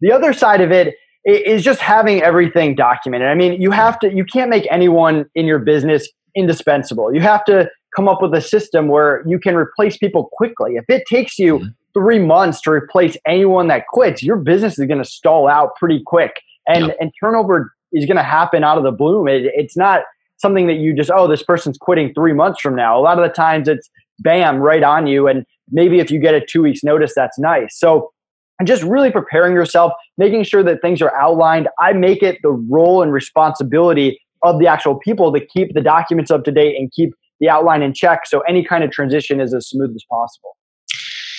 the 0.00 0.12
other 0.12 0.32
side 0.32 0.60
of 0.60 0.70
it 0.70 0.94
is 1.24 1.64
just 1.64 1.80
having 1.80 2.22
everything 2.22 2.76
documented. 2.76 3.28
I 3.28 3.34
mean, 3.34 3.60
you 3.60 3.72
have 3.72 3.98
to 4.00 4.12
you 4.12 4.24
can't 4.24 4.50
make 4.50 4.66
anyone 4.70 5.26
in 5.34 5.46
your 5.46 5.58
business 5.58 6.08
indispensable. 6.36 7.12
You 7.12 7.20
have 7.22 7.44
to 7.46 7.68
come 7.96 8.08
up 8.08 8.20
with 8.20 8.34
a 8.34 8.40
system 8.42 8.88
where 8.88 9.24
you 9.26 9.38
can 9.38 9.56
replace 9.56 9.96
people 9.96 10.28
quickly. 10.32 10.74
If 10.76 10.84
it 10.88 11.04
takes 11.08 11.38
you 11.38 11.58
mm-hmm. 11.58 11.68
three 11.94 12.18
months 12.18 12.60
to 12.62 12.70
replace 12.70 13.16
anyone 13.26 13.68
that 13.68 13.86
quits, 13.88 14.22
your 14.22 14.36
business 14.36 14.78
is 14.78 14.86
going 14.86 15.02
to 15.02 15.08
stall 15.08 15.48
out 15.48 15.74
pretty 15.76 16.02
quick. 16.04 16.42
And, 16.68 16.94
and 17.00 17.12
turnover 17.18 17.72
is 17.92 18.04
going 18.04 18.16
to 18.16 18.22
happen 18.22 18.62
out 18.62 18.76
of 18.76 18.84
the 18.84 18.90
bloom. 18.90 19.28
It, 19.28 19.44
it's 19.54 19.76
not 19.76 20.02
something 20.36 20.66
that 20.66 20.74
you 20.74 20.94
just, 20.94 21.10
oh, 21.10 21.26
this 21.26 21.42
person's 21.42 21.78
quitting 21.78 22.12
three 22.12 22.34
months 22.34 22.60
from 22.60 22.76
now. 22.76 22.98
A 22.98 23.00
lot 23.00 23.18
of 23.18 23.24
the 23.24 23.32
times 23.32 23.68
it's 23.68 23.88
bam, 24.18 24.58
right 24.58 24.82
on 24.82 25.06
you. 25.06 25.28
And 25.28 25.46
maybe 25.70 25.98
if 25.98 26.10
you 26.10 26.20
get 26.20 26.34
a 26.34 26.44
two 26.44 26.62
weeks 26.62 26.84
notice, 26.84 27.14
that's 27.14 27.38
nice. 27.38 27.78
So, 27.78 28.12
and 28.58 28.66
just 28.66 28.82
really 28.82 29.10
preparing 29.10 29.54
yourself, 29.54 29.92
making 30.18 30.44
sure 30.44 30.62
that 30.62 30.82
things 30.82 31.00
are 31.00 31.14
outlined. 31.14 31.68
I 31.78 31.92
make 31.92 32.22
it 32.22 32.38
the 32.42 32.50
role 32.50 33.02
and 33.02 33.12
responsibility 33.12 34.20
of 34.42 34.58
the 34.58 34.66
actual 34.66 34.96
people 34.98 35.32
to 35.32 35.40
keep 35.40 35.72
the 35.74 35.80
documents 35.80 36.30
up 36.30 36.44
to 36.44 36.52
date 36.52 36.76
and 36.76 36.90
keep 36.92 37.14
the 37.40 37.48
outline 37.48 37.82
in 37.82 37.92
check 37.92 38.26
so 38.26 38.40
any 38.40 38.64
kind 38.64 38.84
of 38.84 38.90
transition 38.90 39.40
is 39.40 39.54
as 39.54 39.68
smooth 39.68 39.90
as 39.94 40.04
possible. 40.10 40.56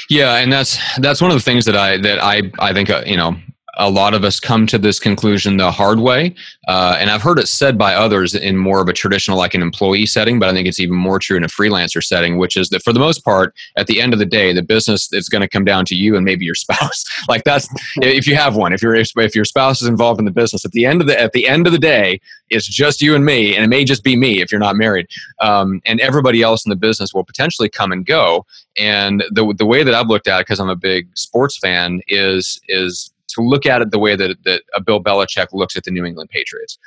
Yeah, 0.10 0.38
and 0.38 0.52
that's 0.52 0.80
that's 1.00 1.22
one 1.22 1.32
of 1.32 1.38
the 1.38 1.44
things 1.44 1.66
that 1.66 1.76
I 1.76 1.98
that 1.98 2.24
I 2.24 2.44
I 2.60 2.74
think 2.74 2.90
uh, 2.90 3.04
you 3.06 3.18
know 3.18 3.36
a 3.78 3.90
lot 3.90 4.14
of 4.14 4.24
us 4.24 4.40
come 4.40 4.66
to 4.68 4.78
this 4.78 5.00
conclusion 5.00 5.58
the 5.58 5.72
hard 5.72 6.00
way. 6.00 6.34
Uh, 6.68 6.98
and 7.00 7.10
I've 7.10 7.22
heard 7.22 7.40
it 7.40 7.48
said 7.48 7.78
by 7.78 7.94
others 7.94 8.34
in 8.34 8.58
more 8.58 8.82
of 8.82 8.90
a 8.90 8.94
traditional, 8.94 9.38
like 9.38 9.54
an 9.54 9.62
employee 9.62 10.06
setting, 10.06 10.40
but 10.40 10.50
I 10.50 10.54
think 10.54 10.68
it's 10.68 10.80
even 10.80 10.96
more 10.96 11.20
true 11.20 11.38
in 11.38 11.44
a 11.44 11.48
freelancer 11.48 12.04
setting, 12.04 12.38
which 12.38 12.58
is 12.58 12.70
that 12.70 12.84
for 12.84 12.92
the 12.92 13.00
most 13.00 13.24
part, 13.24 13.54
at 13.78 13.88
the 13.88 14.02
end 14.02 14.14
of 14.14 14.20
the 14.20 14.26
day, 14.26 14.52
the 14.52 14.64
business 14.64 15.12
is 15.14 15.30
going 15.30 15.42
to 15.42 15.48
come 15.48 15.64
down 15.64 15.86
to 15.86 15.96
you 15.96 16.16
and 16.16 16.26
maybe 16.26 16.46
your 16.46 16.56
spouse. 16.68 17.06
like 17.30 17.44
that's 17.44 17.70
if 17.98 18.28
you 18.28 18.36
have 18.36 18.56
one, 18.56 18.74
if 18.74 18.82
your 18.82 18.96
if 18.96 19.36
your 19.36 19.46
spouse 19.46 19.82
is 19.82 19.88
involved 19.88 20.20
in 20.20 20.26
the 20.26 20.32
business, 20.32 20.66
at 20.66 20.72
the 20.72 20.86
end 20.86 21.02
of 21.02 21.08
the 21.08 21.20
at 21.20 21.34
the 21.34 21.48
end 21.48 21.68
of 21.68 21.74
the 21.74 21.80
day, 21.80 22.20
it's 22.50 22.66
just 22.66 23.02
you 23.02 23.16
and 23.16 23.26
me, 23.26 23.56
and 23.56 23.64
it 23.64 23.68
may 23.68 23.84
just 23.84 24.04
be 24.04 24.16
me 24.16 24.42
if 24.42 24.52
you're 24.52 24.60
not 24.60 24.76
married, 24.76 25.08
um, 25.42 25.82
and 25.86 26.00
everybody 26.00 26.42
else 26.42 26.66
in 26.66 26.70
the 26.70 26.76
business 26.76 27.14
will 27.14 27.24
potentially 27.24 27.70
come 27.70 27.92
and 27.92 28.06
go. 28.06 28.46
And 28.78 29.24
the 29.32 29.54
the 29.58 29.66
way 29.66 29.84
that 29.84 29.94
I've 29.94 30.08
looked 30.08 30.28
at 30.28 30.40
it, 30.40 30.48
because 30.48 30.60
I'm 30.60 30.70
a 30.70 30.76
big 30.76 31.10
sports 31.16 31.58
fan, 31.58 32.02
is 32.08 32.60
is 32.68 33.12
to 33.30 33.42
look 33.42 33.66
at 33.66 33.82
it 33.82 33.92
the 33.92 34.00
way 34.00 34.16
that, 34.16 34.38
that 34.46 34.64
a 34.76 34.82
Bill 34.82 35.02
Belichick 35.02 35.48
looks 35.54 35.76
at 35.76 35.84
the 35.84 35.92
New 35.92 36.06
England 36.06 36.30
Patriots, 36.30 36.78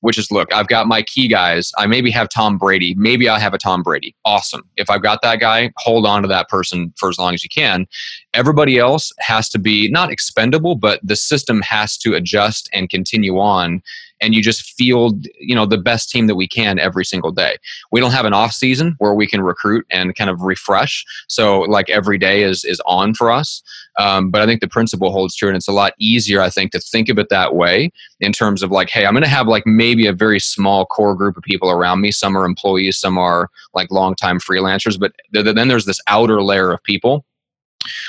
which 0.00 0.18
is 0.18 0.30
look, 0.30 0.52
I've 0.52 0.68
got 0.68 0.86
my 0.86 1.02
key 1.02 1.28
guys. 1.28 1.72
I 1.78 1.86
maybe 1.86 2.10
have 2.10 2.28
Tom 2.28 2.58
Brady. 2.58 2.94
Maybe 2.96 3.28
I 3.28 3.38
have 3.38 3.54
a 3.54 3.58
Tom 3.58 3.82
Brady. 3.82 4.14
Awesome. 4.24 4.62
If 4.76 4.90
I've 4.90 5.02
got 5.02 5.20
that 5.22 5.40
guy, 5.40 5.72
hold 5.78 6.06
on 6.06 6.22
to 6.22 6.28
that 6.28 6.48
person 6.48 6.92
for 6.96 7.08
as 7.08 7.18
long 7.18 7.34
as 7.34 7.44
you 7.44 7.50
can. 7.50 7.86
Everybody 8.34 8.78
else 8.78 9.12
has 9.20 9.48
to 9.50 9.58
be 9.58 9.90
not 9.90 10.10
expendable, 10.10 10.74
but 10.74 11.00
the 11.02 11.16
system 11.16 11.60
has 11.62 11.96
to 11.98 12.14
adjust 12.14 12.68
and 12.72 12.88
continue 12.88 13.38
on 13.38 13.82
and 14.20 14.34
you 14.34 14.42
just 14.42 14.62
field 14.62 15.26
you 15.38 15.54
know 15.54 15.66
the 15.66 15.78
best 15.78 16.10
team 16.10 16.26
that 16.26 16.34
we 16.34 16.48
can 16.48 16.78
every 16.78 17.04
single 17.04 17.32
day. 17.32 17.56
We 17.90 18.00
don't 18.00 18.12
have 18.12 18.24
an 18.24 18.32
off 18.32 18.52
season 18.52 18.94
where 18.98 19.14
we 19.14 19.26
can 19.26 19.42
recruit 19.42 19.86
and 19.90 20.14
kind 20.14 20.30
of 20.30 20.42
refresh. 20.42 21.04
So 21.28 21.60
like 21.60 21.88
every 21.90 22.18
day 22.18 22.42
is 22.42 22.64
is 22.64 22.80
on 22.86 23.14
for 23.14 23.30
us. 23.30 23.62
Um, 23.98 24.30
but 24.30 24.40
i 24.40 24.46
think 24.46 24.60
the 24.60 24.68
principle 24.68 25.10
holds 25.10 25.34
true 25.34 25.48
and 25.48 25.56
it's 25.56 25.68
a 25.68 25.72
lot 25.72 25.94
easier 25.98 26.40
i 26.40 26.48
think 26.48 26.70
to 26.72 26.80
think 26.80 27.08
of 27.08 27.18
it 27.18 27.28
that 27.28 27.54
way 27.54 27.90
in 28.20 28.32
terms 28.32 28.62
of 28.62 28.70
like 28.70 28.88
hey 28.88 29.04
i'm 29.04 29.12
going 29.12 29.22
to 29.22 29.28
have 29.28 29.48
like 29.48 29.66
maybe 29.66 30.06
a 30.06 30.12
very 30.12 30.38
small 30.38 30.86
core 30.86 31.14
group 31.14 31.36
of 31.36 31.42
people 31.42 31.70
around 31.70 32.00
me. 32.00 32.12
Some 32.12 32.36
are 32.36 32.44
employees 32.44 32.98
some 32.98 33.18
are 33.18 33.50
like 33.74 33.90
long-time 33.90 34.38
freelancers 34.38 34.98
but 34.98 35.12
th- 35.34 35.54
then 35.54 35.68
there's 35.68 35.86
this 35.86 36.00
outer 36.06 36.40
layer 36.40 36.70
of 36.70 36.82
people 36.84 37.24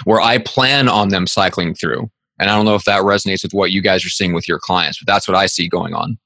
where 0.03 0.22
i 0.22 0.38
plan 0.38 0.88
on 0.88 1.10
them 1.10 1.25
cycling 1.25 1.74
through 1.74 2.10
and 2.42 2.50
I 2.50 2.56
don't 2.56 2.66
know 2.66 2.74
if 2.74 2.86
that 2.86 3.04
resonates 3.04 3.44
with 3.44 3.54
what 3.54 3.72
you 3.72 3.82
guys 3.82 4.04
are 4.04 4.10
seeing 4.10 4.34
with 4.34 4.48
your 4.48 4.58
clients, 4.58 4.98
but 5.00 5.06
that's 5.06 5.28
what 5.28 5.38
I 5.38 5.46
see 5.46 5.70
going 5.70 5.94
on. 5.94 6.18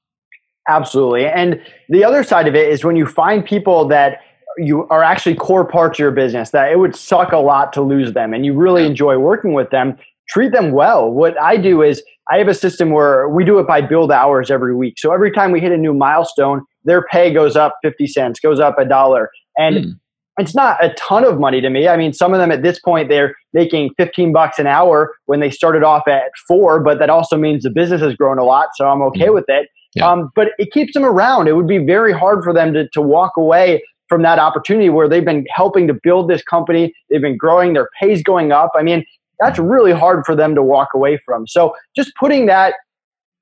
Absolutely. 0.66 1.26
And 1.26 1.60
the 1.90 2.04
other 2.04 2.24
side 2.24 2.48
of 2.48 2.54
it 2.54 2.70
is 2.70 2.84
when 2.84 2.96
you 2.96 3.06
find 3.06 3.44
people 3.44 3.86
that 3.88 4.20
you 4.56 4.88
are 4.88 5.02
actually 5.02 5.34
core 5.34 5.66
parts 5.66 5.96
of 5.96 6.00
your 6.00 6.10
business, 6.10 6.50
that 6.50 6.72
it 6.72 6.78
would 6.78 6.96
suck 6.96 7.32
a 7.32 7.36
lot 7.36 7.72
to 7.74 7.82
lose 7.82 8.14
them 8.14 8.32
and 8.32 8.46
you 8.46 8.54
really 8.54 8.86
enjoy 8.86 9.18
working 9.18 9.52
with 9.52 9.68
them, 9.68 9.98
treat 10.26 10.52
them 10.52 10.72
well. 10.72 11.10
What 11.10 11.38
I 11.38 11.58
do 11.58 11.82
is 11.82 12.02
I 12.32 12.38
have 12.38 12.48
a 12.48 12.54
system 12.54 12.90
where 12.90 13.28
we 13.28 13.44
do 13.44 13.58
it 13.58 13.66
by 13.66 13.82
build 13.82 14.10
hours 14.10 14.50
every 14.50 14.74
week. 14.74 14.98
So 14.98 15.12
every 15.12 15.30
time 15.30 15.52
we 15.52 15.60
hit 15.60 15.70
a 15.70 15.76
new 15.76 15.92
milestone, 15.92 16.62
their 16.84 17.02
pay 17.02 17.30
goes 17.30 17.56
up 17.56 17.76
50 17.82 18.06
cents, 18.06 18.40
goes 18.40 18.58
up 18.58 18.78
a 18.78 18.86
dollar. 18.86 19.30
And 19.58 19.76
mm 19.76 19.92
it's 20.38 20.54
not 20.54 20.82
a 20.84 20.92
ton 20.94 21.24
of 21.24 21.38
money 21.38 21.60
to 21.60 21.70
me. 21.70 21.88
I 21.88 21.96
mean, 21.96 22.12
some 22.12 22.34
of 22.34 22.40
them 22.40 22.50
at 22.50 22.62
this 22.62 22.78
point 22.78 23.08
they're 23.08 23.34
making 23.52 23.90
15 23.96 24.32
bucks 24.32 24.58
an 24.58 24.66
hour 24.66 25.14
when 25.26 25.40
they 25.40 25.50
started 25.50 25.82
off 25.82 26.06
at 26.06 26.30
four, 26.46 26.80
but 26.80 26.98
that 26.98 27.10
also 27.10 27.38
means 27.38 27.62
the 27.62 27.70
business 27.70 28.02
has 28.02 28.14
grown 28.14 28.38
a 28.38 28.44
lot, 28.44 28.68
so 28.74 28.86
I'm 28.88 29.02
okay 29.02 29.26
mm-hmm. 29.26 29.34
with 29.34 29.46
it. 29.48 29.68
Yeah. 29.94 30.10
Um, 30.10 30.30
but 30.34 30.48
it 30.58 30.72
keeps 30.72 30.92
them 30.92 31.04
around. 31.04 31.48
It 31.48 31.56
would 31.56 31.66
be 31.66 31.78
very 31.78 32.12
hard 32.12 32.44
for 32.44 32.52
them 32.52 32.74
to, 32.74 32.86
to 32.90 33.00
walk 33.00 33.32
away 33.38 33.82
from 34.08 34.22
that 34.22 34.38
opportunity 34.38 34.90
where 34.90 35.08
they've 35.08 35.24
been 35.24 35.46
helping 35.50 35.86
to 35.88 35.94
build 35.94 36.28
this 36.28 36.42
company. 36.42 36.92
They've 37.10 37.20
been 37.20 37.36
growing, 37.38 37.72
their 37.72 37.88
pay's 38.00 38.22
going 38.22 38.52
up. 38.52 38.70
I 38.74 38.82
mean, 38.82 39.04
that's 39.40 39.58
really 39.58 39.92
hard 39.92 40.24
for 40.26 40.34
them 40.34 40.54
to 40.54 40.62
walk 40.62 40.88
away 40.94 41.18
from. 41.24 41.46
So 41.46 41.74
just 41.96 42.12
putting 42.18 42.46
that 42.46 42.74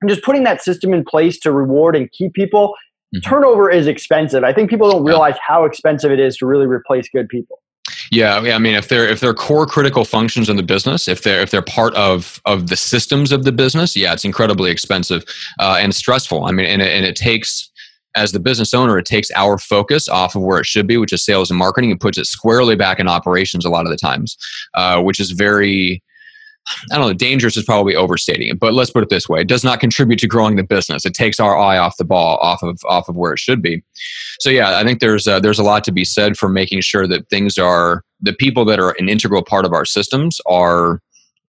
just 0.07 0.23
putting 0.23 0.43
that 0.43 0.61
system 0.61 0.93
in 0.93 1.03
place 1.03 1.39
to 1.39 1.51
reward 1.51 1.95
and 1.95 2.11
keep 2.11 2.33
people 2.33 2.75
Mm-hmm. 3.15 3.29
Turnover 3.29 3.69
is 3.69 3.87
expensive. 3.87 4.43
I 4.43 4.53
think 4.53 4.69
people 4.69 4.89
don't 4.89 5.03
realize 5.03 5.35
how 5.45 5.65
expensive 5.65 6.11
it 6.11 6.19
is 6.19 6.37
to 6.37 6.45
really 6.45 6.65
replace 6.65 7.07
good 7.09 7.29
people. 7.29 7.59
Yeah, 8.11 8.37
I 8.37 8.59
mean, 8.59 8.75
if 8.75 8.87
they're 8.87 9.07
if 9.07 9.19
they're 9.19 9.33
core 9.33 9.65
critical 9.65 10.05
functions 10.05 10.49
in 10.49 10.57
the 10.57 10.63
business, 10.63 11.07
if 11.07 11.23
they're 11.23 11.41
if 11.41 11.51
they're 11.51 11.61
part 11.61 11.95
of 11.95 12.41
of 12.45 12.67
the 12.67 12.75
systems 12.75 13.31
of 13.31 13.43
the 13.43 13.51
business, 13.51 13.95
yeah, 13.95 14.13
it's 14.13 14.25
incredibly 14.25 14.69
expensive 14.69 15.23
uh, 15.59 15.77
and 15.79 15.93
stressful. 15.95 16.45
I 16.45 16.51
mean, 16.51 16.65
and 16.65 16.81
it, 16.81 16.91
and 16.91 17.05
it 17.05 17.15
takes 17.15 17.71
as 18.15 18.31
the 18.31 18.39
business 18.39 18.73
owner, 18.73 18.97
it 18.97 19.05
takes 19.05 19.29
our 19.35 19.57
focus 19.57 20.07
off 20.07 20.35
of 20.35 20.41
where 20.41 20.59
it 20.59 20.65
should 20.65 20.87
be, 20.87 20.97
which 20.97 21.13
is 21.13 21.23
sales 21.23 21.49
and 21.49 21.59
marketing, 21.59 21.91
and 21.91 21.99
puts 21.99 22.17
it 22.17 22.25
squarely 22.25 22.75
back 22.75 22.99
in 22.99 23.07
operations 23.07 23.65
a 23.65 23.69
lot 23.69 23.85
of 23.85 23.91
the 23.91 23.97
times, 23.97 24.37
uh, 24.75 25.01
which 25.01 25.19
is 25.19 25.31
very 25.31 26.01
I 26.91 26.97
don't 26.97 27.07
know, 27.07 27.13
dangerous 27.13 27.57
is 27.57 27.63
probably 27.63 27.95
overstating 27.95 28.49
it, 28.49 28.59
but 28.59 28.73
let's 28.73 28.89
put 28.89 29.03
it 29.03 29.09
this 29.09 29.29
way: 29.29 29.41
it 29.41 29.47
does 29.47 29.63
not 29.63 29.79
contribute 29.79 30.19
to 30.19 30.27
growing 30.27 30.55
the 30.55 30.63
business. 30.63 31.05
It 31.05 31.13
takes 31.13 31.39
our 31.39 31.57
eye 31.57 31.77
off 31.77 31.97
the 31.97 32.05
ball, 32.05 32.37
off 32.37 32.63
of 32.63 32.79
off 32.85 33.07
of 33.07 33.15
where 33.15 33.33
it 33.33 33.39
should 33.39 33.61
be. 33.61 33.83
So 34.39 34.49
yeah, 34.49 34.77
I 34.77 34.83
think 34.83 34.99
there's 34.99 35.27
uh, 35.27 35.39
there's 35.39 35.59
a 35.59 35.63
lot 35.63 35.83
to 35.85 35.91
be 35.91 36.05
said 36.05 36.37
for 36.37 36.49
making 36.49 36.81
sure 36.81 37.07
that 37.07 37.29
things 37.29 37.57
are 37.57 38.03
the 38.21 38.33
people 38.33 38.65
that 38.65 38.79
are 38.79 38.95
an 38.99 39.09
integral 39.09 39.43
part 39.43 39.65
of 39.65 39.73
our 39.73 39.85
systems 39.85 40.39
are 40.45 41.01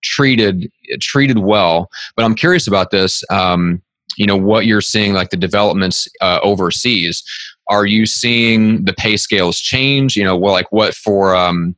treated 0.03 0.71
treated 1.01 1.39
well. 1.39 1.91
But 2.15 2.25
I'm 2.25 2.35
curious 2.35 2.67
about 2.67 2.91
this. 2.91 3.25
Um, 3.31 3.83
you 4.17 4.27
know 4.27 4.37
what 4.37 4.67
you're 4.67 4.81
seeing, 4.81 5.13
like 5.13 5.31
the 5.31 5.37
developments 5.37 6.09
uh, 6.21 6.41
overseas. 6.43 7.23
Are 7.69 7.87
you 7.87 8.07
seeing 8.07 8.85
the 8.85 8.93
pay 8.93 9.17
scales 9.17 9.59
change? 9.59 10.17
You 10.17 10.25
know, 10.25 10.37
well, 10.37 10.53
like 10.53 10.71
what 10.71 10.95
for? 10.95 11.35
Um, 11.35 11.77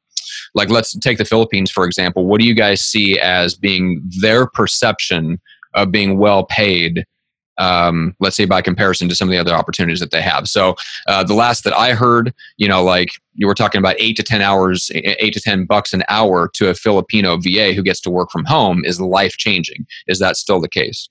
like 0.59 0.69
let's 0.69 0.97
take 0.99 1.17
the 1.17 1.25
Philippines 1.25 1.71
for 1.71 1.85
example. 1.85 2.27
What 2.27 2.41
do 2.41 2.47
you 2.47 2.55
guys 2.55 2.83
see 2.83 3.19
as 3.19 3.55
being 3.55 4.03
their 4.21 4.47
perception 4.47 5.41
of 5.75 5.91
being 5.91 6.19
well 6.19 6.45
paid? 6.45 7.07
Um, 7.57 8.15
let's 8.21 8.37
say 8.37 8.45
by 8.45 8.63
comparison 8.63 9.09
to 9.09 9.17
some 9.17 9.29
of 9.29 9.33
the 9.33 9.39
other 9.39 9.53
opportunities 9.53 9.99
that 9.99 10.13
they 10.13 10.23
have. 10.23 10.47
So 10.47 10.77
uh, 11.09 11.25
the 11.25 11.35
last 11.35 11.65
that 11.65 11.77
I 11.77 11.93
heard, 11.93 12.33
you 12.57 12.69
know, 12.69 12.85
like 12.85 13.09
you 13.35 13.49
were 13.49 13.55
talking 13.55 13.81
about 13.81 13.97
eight 13.99 14.17
to 14.17 14.23
ten 14.23 14.43
hours, 14.43 14.91
eight 14.95 15.35
to 15.35 15.41
ten 15.41 15.65
bucks 15.65 15.93
an 15.93 16.05
hour 16.09 16.51
to 16.55 16.69
a 16.69 16.75
Filipino 16.75 17.37
VA 17.37 17.73
who 17.73 17.83
gets 17.83 18.01
to 18.03 18.11
work 18.11 18.31
from 18.31 18.45
home 18.45 18.85
is 18.85 19.01
life 19.01 19.37
changing. 19.39 19.87
Is 20.07 20.21
that 20.21 20.37
still 20.37 20.61
the 20.61 20.69
case? 20.69 21.09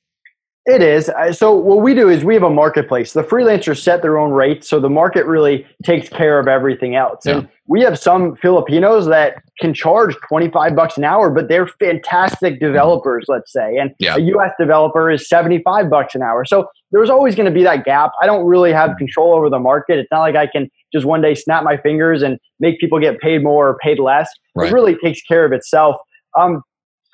It 0.68 0.84
is. 0.84 1.10
So 1.32 1.56
what 1.56 1.80
we 1.82 1.94
do 1.94 2.10
is 2.10 2.26
we 2.26 2.34
have 2.34 2.44
a 2.44 2.50
marketplace. 2.50 3.14
The 3.14 3.24
freelancers 3.24 3.82
set 3.82 4.02
their 4.02 4.18
own 4.18 4.32
rates, 4.32 4.70
so 4.70 4.82
the 4.82 4.90
market 4.90 5.26
really 5.26 5.66
takes 5.84 6.10
care 6.10 6.40
of 6.40 6.50
everything 6.50 6.94
else. 6.94 7.26
Yeah. 7.26 7.38
And 7.38 7.50
we 7.68 7.80
have 7.84 7.98
some 7.98 8.36
Filipinos 8.36 9.06
that 9.08 9.42
can 9.62 9.74
charge 9.74 10.18
25 10.28 10.76
bucks 10.76 10.98
an 10.98 11.06
hour, 11.06 11.30
but 11.30 11.48
they're 11.48 11.68
fantastic 11.68 12.60
developers, 12.60 13.26
let's 13.30 13.54
say. 13.54 13.78
And 13.78 13.92
yeah. 14.00 14.18
a 14.18 14.20
US 14.20 14.52
developer 14.60 15.10
is 15.10 15.30
75 15.30 15.90
bucks 15.90 16.16
an 16.16 16.22
hour. 16.22 16.44
So 16.44 16.68
there's 16.92 17.10
always 17.10 17.34
going 17.34 17.46
to 17.46 17.52
be 17.52 17.64
that 17.64 17.86
gap. 17.86 18.12
I 18.22 18.26
don't 18.26 18.46
really 18.46 18.74
have 18.74 18.98
control 18.98 19.34
over 19.36 19.50
the 19.50 19.60
market. 19.60 20.00
It's 20.00 20.12
not 20.12 20.20
like 20.20 20.36
I 20.36 20.48
can 20.48 20.70
just 20.92 21.06
one 21.06 21.22
day 21.22 21.34
snap 21.34 21.64
my 21.64 21.78
fingers 21.78 22.22
and 22.22 22.40
make 22.60 22.78
people 22.82 23.00
get 23.00 23.20
paid 23.20 23.42
more 23.42 23.70
or 23.70 23.78
paid 23.78 24.00
less. 24.00 24.30
Right. 24.54 24.70
It 24.70 24.74
really 24.74 24.98
takes 24.98 25.22
care 25.22 25.46
of 25.46 25.54
itself. 25.54 25.96
Um, 26.38 26.62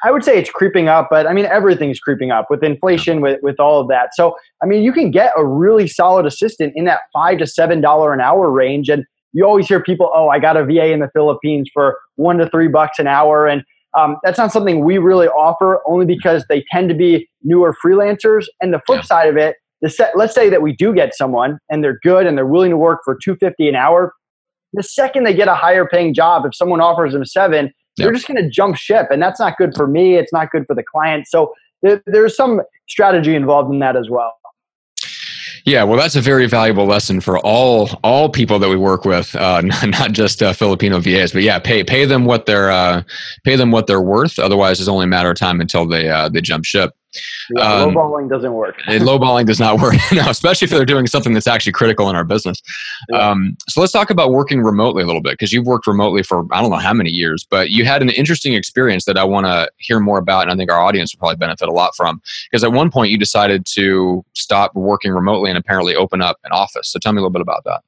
I 0.04 0.12
would 0.12 0.24
say 0.24 0.38
it's 0.38 0.50
creeping 0.50 0.88
up, 0.88 1.08
but 1.10 1.28
I 1.28 1.34
mean 1.34 1.46
everything's 1.46 2.00
creeping 2.00 2.32
up 2.32 2.48
with 2.50 2.64
inflation, 2.64 3.22
with 3.22 3.40
with 3.42 3.60
all 3.60 3.82
of 3.82 3.88
that. 3.88 4.10
So 4.14 4.36
I 4.62 4.66
mean 4.66 4.84
you 4.84 4.92
can 4.92 5.12
get 5.12 5.32
a 5.38 5.46
really 5.46 5.88
solid 5.88 6.26
assistant 6.26 6.74
in 6.76 6.86
that 6.86 7.02
five 7.14 7.40
to 7.40 7.48
seven 7.48 7.82
dollar 7.82 8.14
an 8.14 8.22
hour 8.22 8.52
range, 8.52 8.90
and 8.90 9.06
you 9.34 9.46
always 9.46 9.68
hear 9.68 9.82
people, 9.82 10.12
oh, 10.14 10.30
I 10.30 10.40
got 10.40 10.58
a 10.58 10.66
VA 10.66 10.92
in 10.92 11.00
the 11.00 11.10
Philippines 11.14 11.70
for 11.74 11.98
one 12.16 12.38
to 12.38 12.50
three 12.50 12.68
bucks 12.68 13.00
an 13.00 13.08
hour, 13.08 13.48
and 13.48 13.64
um, 13.98 14.18
that's 14.24 14.38
not 14.38 14.52
something 14.52 14.84
we 14.84 14.98
really 14.98 15.28
offer, 15.28 15.82
only 15.88 16.06
because 16.06 16.46
they 16.50 16.64
tend 16.72 16.90
to 16.90 16.96
be 16.96 17.30
newer 17.44 17.76
freelancers. 17.84 18.46
And 18.60 18.74
the 18.74 18.82
flip 18.86 19.00
yeah. 19.00 19.06
side 19.06 19.30
of 19.30 19.38
it, 19.38 19.58
the 19.82 19.90
set, 19.90 20.18
let's 20.18 20.34
say 20.34 20.50
that 20.50 20.62
we 20.62 20.76
do 20.76 20.94
get 20.94 21.14
someone 21.14 21.60
and 21.70 21.84
they're 21.84 22.00
good 22.02 22.26
and 22.26 22.38
they're 22.38 22.48
willing 22.48 22.72
to 22.72 22.78
work 22.78 23.02
for 23.04 23.18
two 23.22 23.36
fifty 23.36 23.68
an 23.68 23.76
hour. 23.76 24.14
The 24.74 24.84
second 24.84 25.26
they 25.26 25.34
get 25.34 25.48
a 25.48 25.56
higher 25.56 25.86
paying 25.86 26.14
job, 26.14 26.46
if 26.46 26.56
someone 26.56 26.82
offers 26.82 27.14
them 27.14 27.26
seven, 27.26 27.72
they're 27.98 28.12
just 28.12 28.28
going 28.28 28.42
to 28.42 28.50
jump 28.50 28.76
ship, 28.76 29.08
and 29.12 29.22
that's 29.22 29.40
not 29.40 29.58
good 29.58 29.74
for 29.76 29.88
me. 29.88 30.16
It's 30.16 30.34
not 30.34 30.52
good 30.52 30.66
for 30.66 30.76
the 30.76 30.84
client. 30.84 31.28
So 31.28 31.54
there, 31.82 32.02
there's 32.06 32.36
some 32.36 32.62
strategy 32.88 33.36
involved 33.36 33.72
in 33.72 33.80
that 33.80 33.96
as 33.96 34.10
well. 34.10 34.34
Yeah, 35.66 35.84
well, 35.84 35.98
that's 35.98 36.18
a 36.18 36.22
very 36.22 36.46
valuable 36.46 36.86
lesson 36.86 37.22
for 37.22 37.40
all 37.40 37.90
all 38.04 38.28
people 38.28 38.60
that 38.60 38.68
we 38.68 38.76
work 38.76 39.06
with, 39.06 39.34
uh, 39.36 39.62
not 39.86 40.12
just 40.12 40.44
uh, 40.44 40.52
Filipino 40.52 41.00
VAs. 41.00 41.32
But 41.32 41.44
yeah, 41.44 41.60
pay 41.60 41.84
pay 41.84 42.06
them 42.06 42.26
what 42.26 42.46
they're 42.46 42.70
uh, 42.70 43.04
pay 43.46 43.56
them 43.56 43.72
what 43.72 43.88
they're 43.88 44.02
worth. 44.02 44.40
Otherwise, 44.40 44.80
it's 44.80 44.90
only 44.90 45.06
a 45.06 45.08
matter 45.08 45.30
of 45.30 45.38
time 45.38 45.62
until 45.62 45.88
they 45.88 46.10
uh, 46.10 46.28
they 46.28 46.42
jump 46.42 46.66
ship. 46.66 46.92
Yeah, 47.56 47.84
um, 47.84 47.92
lowballing 47.92 48.30
doesn't 48.30 48.54
work. 48.54 48.76
lowballing 48.88 49.46
does 49.46 49.60
not 49.60 49.80
work, 49.82 49.96
no, 50.12 50.30
especially 50.30 50.66
if 50.66 50.72
they're 50.72 50.86
doing 50.86 51.08
something 51.08 51.34
that's 51.34 51.48
actually 51.48 51.72
critical 51.74 52.10
in 52.10 52.16
our 52.16 52.24
business. 52.24 52.62
Yeah. 53.10 53.30
Um, 53.30 53.58
so 53.68 53.82
let's 53.82 53.94
talk 53.94 54.10
about 54.10 54.32
working 54.32 54.62
remotely 54.62 55.04
a 55.04 55.06
little 55.06 55.22
bit 55.22 55.34
because 55.34 55.52
you've 55.52 55.66
worked 55.66 55.88
remotely 55.88 56.24
for 56.24 56.46
I 56.52 56.62
don't 56.62 56.72
know 56.72 56.78
how 56.78 56.94
many 56.94 57.10
years, 57.10 57.46
but 57.50 57.70
you 57.70 57.86
had 57.86 58.02
an 58.02 58.10
interesting 58.10 58.54
experience 58.54 59.06
that 59.06 59.18
I 59.18 59.24
want 59.24 59.46
to 59.46 59.70
hear 59.78 60.00
more 60.00 60.18
about, 60.18 60.44
and 60.44 60.52
I 60.52 60.56
think 60.56 60.72
our 60.72 60.80
audience 60.80 61.14
will 61.14 61.20
probably 61.20 61.38
benefit 61.38 61.68
a 61.70 61.74
lot 61.74 61.96
from. 61.96 62.22
Because 62.50 62.64
at 62.64 62.72
one 62.72 62.92
point 62.92 63.12
you 63.12 63.18
decided 63.18 63.66
to 63.74 64.24
stop 64.34 64.74
working 64.76 65.12
remotely 65.12 65.50
and 65.50 65.58
apparently 65.58 65.96
open 65.96 66.22
up 66.22 66.38
an 66.44 66.52
office. 66.52 66.90
So 66.90 67.00
tell 67.00 67.14
me 67.14 67.18
a 67.18 67.22
little 67.22 67.32
bit 67.32 67.42
about 67.42 67.64
that. 67.66 67.82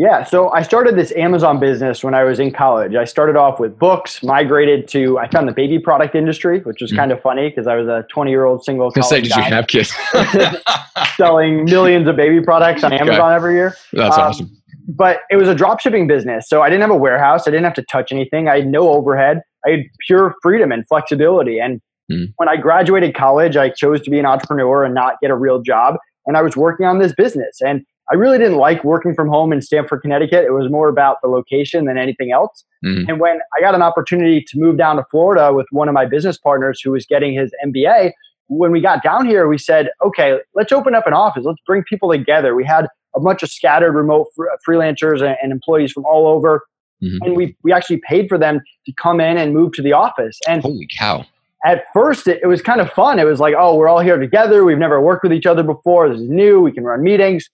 Yeah, 0.00 0.24
so 0.24 0.48
I 0.48 0.62
started 0.62 0.96
this 0.96 1.12
Amazon 1.12 1.60
business 1.60 2.02
when 2.02 2.14
I 2.14 2.24
was 2.24 2.40
in 2.40 2.52
college. 2.52 2.94
I 2.94 3.04
started 3.04 3.36
off 3.36 3.60
with 3.60 3.78
books, 3.78 4.22
migrated 4.22 4.88
to 4.88 5.18
I 5.18 5.28
found 5.28 5.46
the 5.46 5.52
baby 5.52 5.78
product 5.78 6.14
industry, 6.14 6.60
which 6.60 6.80
was 6.80 6.90
mm. 6.90 6.96
kind 6.96 7.12
of 7.12 7.20
funny 7.20 7.50
because 7.50 7.66
I 7.66 7.76
was 7.76 7.86
a 7.86 8.06
20 8.08 8.30
year 8.30 8.46
old 8.46 8.64
single. 8.64 8.90
I 8.96 9.00
say, 9.02 9.20
did 9.20 9.36
you 9.36 9.42
have 9.42 9.66
kids? 9.66 9.92
selling 11.16 11.66
millions 11.66 12.08
of 12.08 12.16
baby 12.16 12.40
products 12.42 12.82
on 12.82 12.94
Amazon 12.94 13.20
okay. 13.20 13.34
every 13.34 13.54
year. 13.56 13.76
That's 13.92 14.16
um, 14.16 14.22
awesome. 14.22 14.62
But 14.88 15.18
it 15.30 15.36
was 15.36 15.50
a 15.50 15.54
drop 15.54 15.80
shipping 15.80 16.06
business, 16.06 16.48
so 16.48 16.62
I 16.62 16.70
didn't 16.70 16.80
have 16.80 16.90
a 16.90 16.96
warehouse. 16.96 17.46
I 17.46 17.50
didn't 17.50 17.64
have 17.64 17.74
to 17.74 17.84
touch 17.92 18.10
anything. 18.10 18.48
I 18.48 18.60
had 18.60 18.68
no 18.68 18.88
overhead. 18.88 19.42
I 19.66 19.70
had 19.72 19.80
pure 20.06 20.34
freedom 20.40 20.72
and 20.72 20.88
flexibility. 20.88 21.58
And 21.58 21.78
mm. 22.10 22.32
when 22.36 22.48
I 22.48 22.56
graduated 22.56 23.14
college, 23.14 23.58
I 23.58 23.68
chose 23.68 24.00
to 24.04 24.10
be 24.10 24.18
an 24.18 24.24
entrepreneur 24.24 24.82
and 24.82 24.94
not 24.94 25.16
get 25.20 25.30
a 25.30 25.36
real 25.36 25.60
job. 25.60 25.96
And 26.24 26.38
I 26.38 26.42
was 26.42 26.56
working 26.56 26.86
on 26.86 27.00
this 27.00 27.12
business. 27.12 27.58
And 27.60 27.84
I 28.10 28.16
really 28.16 28.38
didn't 28.38 28.56
like 28.56 28.82
working 28.82 29.14
from 29.14 29.28
home 29.28 29.52
in 29.52 29.62
Stamford, 29.62 30.02
Connecticut. 30.02 30.44
It 30.44 30.52
was 30.52 30.68
more 30.70 30.88
about 30.88 31.18
the 31.22 31.28
location 31.28 31.84
than 31.84 31.96
anything 31.96 32.32
else. 32.32 32.64
Mm-hmm. 32.84 33.08
And 33.08 33.20
when 33.20 33.38
I 33.56 33.60
got 33.60 33.74
an 33.74 33.82
opportunity 33.82 34.44
to 34.48 34.58
move 34.58 34.76
down 34.76 34.96
to 34.96 35.04
Florida 35.10 35.52
with 35.52 35.66
one 35.70 35.88
of 35.88 35.94
my 35.94 36.06
business 36.06 36.36
partners 36.36 36.80
who 36.82 36.90
was 36.90 37.06
getting 37.06 37.38
his 37.38 37.52
MBA, 37.64 38.12
when 38.48 38.72
we 38.72 38.80
got 38.80 39.02
down 39.02 39.26
here, 39.26 39.46
we 39.46 39.58
said, 39.58 39.90
okay, 40.04 40.38
let's 40.54 40.72
open 40.72 40.94
up 40.94 41.06
an 41.06 41.12
office. 41.12 41.44
Let's 41.44 41.60
bring 41.64 41.84
people 41.84 42.10
together. 42.10 42.56
We 42.56 42.64
had 42.64 42.88
a 43.14 43.20
bunch 43.20 43.44
of 43.44 43.50
scattered 43.50 43.92
remote 43.92 44.26
fr- 44.34 44.46
freelancers 44.68 45.22
and, 45.22 45.36
and, 45.40 45.52
employees 45.52 45.92
from 45.92 46.04
all 46.04 46.26
over. 46.26 46.64
Mm-hmm. 47.02 47.22
And 47.22 47.36
we, 47.36 47.56
we 47.62 47.72
actually 47.72 48.00
paid 48.08 48.28
for 48.28 48.38
them 48.38 48.60
to 48.86 48.92
come 49.00 49.20
in 49.20 49.38
and 49.38 49.54
move 49.54 49.72
to 49.74 49.82
the 49.82 49.92
office. 49.92 50.38
And 50.48 50.62
holy 50.62 50.88
cow. 50.98 51.24
At 51.64 51.84
first, 51.92 52.26
it, 52.26 52.40
it 52.42 52.46
was 52.46 52.60
kind 52.60 52.80
of 52.80 52.90
fun. 52.90 53.18
It 53.20 53.24
was 53.24 53.38
like, 53.38 53.54
oh, 53.56 53.76
we're 53.76 53.88
all 53.88 54.00
here 54.00 54.18
together. 54.18 54.64
We've 54.64 54.78
never 54.78 55.00
worked 55.00 55.22
with 55.22 55.32
each 55.32 55.46
other 55.46 55.62
before. 55.62 56.08
This 56.08 56.20
is 56.20 56.28
new. 56.28 56.60
We 56.60 56.72
can 56.72 56.84
run 56.84 57.02
meetings. 57.02 57.48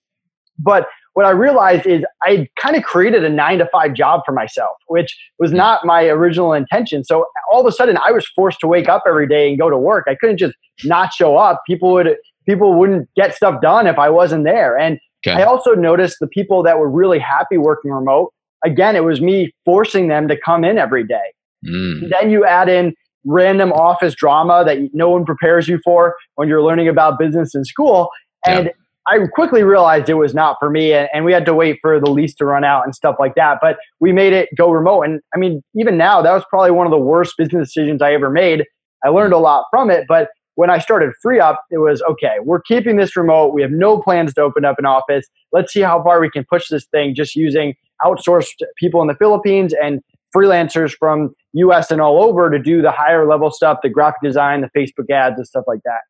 But 0.59 0.87
what 1.13 1.25
I 1.25 1.31
realized 1.31 1.87
is 1.87 2.03
I 2.21 2.47
kind 2.59 2.75
of 2.75 2.83
created 2.83 3.23
a 3.23 3.29
nine 3.29 3.57
to 3.57 3.67
five 3.71 3.95
job 3.95 4.21
for 4.25 4.31
myself, 4.31 4.77
which 4.87 5.17
was 5.39 5.51
not 5.51 5.83
my 5.83 6.05
original 6.05 6.53
intention. 6.53 7.03
So 7.03 7.25
all 7.51 7.61
of 7.61 7.65
a 7.65 7.71
sudden, 7.71 7.97
I 7.97 8.11
was 8.11 8.27
forced 8.35 8.59
to 8.59 8.67
wake 8.67 8.87
up 8.87 9.03
every 9.07 9.27
day 9.27 9.49
and 9.49 9.57
go 9.57 9.69
to 9.69 9.77
work. 9.77 10.05
I 10.07 10.15
couldn't 10.15 10.37
just 10.37 10.53
not 10.83 11.11
show 11.13 11.35
up. 11.35 11.63
People 11.65 11.91
would 11.93 12.15
people 12.47 12.75
wouldn't 12.75 13.09
get 13.15 13.35
stuff 13.35 13.61
done 13.61 13.87
if 13.87 13.97
I 13.97 14.09
wasn't 14.09 14.43
there. 14.43 14.77
And 14.77 14.99
okay. 15.25 15.41
I 15.41 15.45
also 15.45 15.73
noticed 15.73 16.17
the 16.19 16.27
people 16.27 16.63
that 16.63 16.77
were 16.77 16.89
really 16.89 17.19
happy 17.19 17.57
working 17.57 17.91
remote. 17.91 18.31
Again, 18.63 18.95
it 18.95 19.03
was 19.03 19.19
me 19.19 19.51
forcing 19.65 20.07
them 20.07 20.27
to 20.27 20.37
come 20.39 20.63
in 20.63 20.77
every 20.77 21.05
day. 21.05 21.33
Mm. 21.65 22.09
Then 22.09 22.29
you 22.29 22.45
add 22.45 22.69
in 22.69 22.93
random 23.25 23.73
office 23.73 24.15
drama 24.15 24.63
that 24.65 24.77
no 24.93 25.09
one 25.09 25.25
prepares 25.25 25.67
you 25.67 25.79
for 25.83 26.15
when 26.35 26.47
you're 26.47 26.63
learning 26.63 26.87
about 26.87 27.19
business 27.19 27.53
in 27.53 27.65
school. 27.65 28.09
And 28.45 28.71
I 29.07 29.19
quickly 29.33 29.63
realized 29.63 30.09
it 30.09 30.15
was 30.15 30.33
not 30.33 30.57
for 30.59 30.69
me, 30.69 30.93
and, 30.93 31.07
and, 31.13 31.23
we 31.23 31.31
had 31.31 31.45
to 31.45 31.53
wait 31.53 31.77
for 31.81 31.99
the 31.99 32.09
lease 32.09 32.35
to 32.35 32.45
run 32.45 32.63
out 32.63 32.83
and 32.83 32.93
stuff 32.93 33.15
like 33.19 33.35
that. 33.35 33.59
But 33.61 33.77
we 33.99 34.11
made 34.11 34.33
it 34.33 34.49
go 34.57 34.69
remote, 34.71 35.03
and 35.03 35.21
I 35.33 35.37
mean, 35.37 35.61
even 35.75 35.97
now, 35.97 36.21
that 36.21 36.33
was 36.33 36.43
probably 36.49 36.71
one 36.71 36.85
of 36.85 36.91
the 36.91 36.97
worst 36.97 37.33
business 37.37 37.73
decisions 37.73 38.01
I 38.01 38.13
ever 38.13 38.29
made. 38.29 38.65
I 39.05 39.09
learned 39.09 39.33
a 39.33 39.37
lot 39.37 39.65
from 39.71 39.89
it, 39.89 40.05
but 40.07 40.29
when 40.55 40.71
I 40.71 40.79
started 40.79 41.13
FreeeUp, 41.23 41.55
it 41.69 41.77
was 41.77 42.01
okay. 42.01 42.37
We're 42.43 42.61
keeping 42.61 42.97
this 42.97 43.15
remote. 43.15 43.53
We 43.53 43.61
have 43.61 43.71
no 43.71 44.01
plans 44.01 44.33
to 44.33 44.41
open 44.41 44.65
up 44.65 44.79
an 44.79 44.85
office. 44.85 45.27
Let's 45.53 45.71
see 45.71 45.81
how 45.81 46.01
far 46.01 46.19
we 46.19 46.31
can 46.31 46.45
push 46.49 46.67
this 46.69 46.87
thing, 46.87 47.13
just 47.15 47.35
using 47.35 47.75
outsourced 48.03 48.47
people 48.77 49.01
in 49.01 49.07
the 49.07 49.13
Philippines 49.13 49.73
and 49.79 50.01
freelancers 50.35 50.93
from 50.97 51.29
US 51.53 51.91
and 51.91 52.01
all 52.01 52.23
over 52.23 52.49
to 52.49 52.59
do 52.59 52.81
the 52.81 52.91
higher 52.91 53.27
level 53.27 53.51
stuff, 53.51 53.79
the 53.83 53.89
graphic 53.89 54.21
design, 54.23 54.61
the 54.61 54.69
Facebook 54.75 55.13
ads, 55.13 55.37
and 55.37 55.47
stuff 55.47 55.63
like 55.67 55.79
that. 55.85 56.01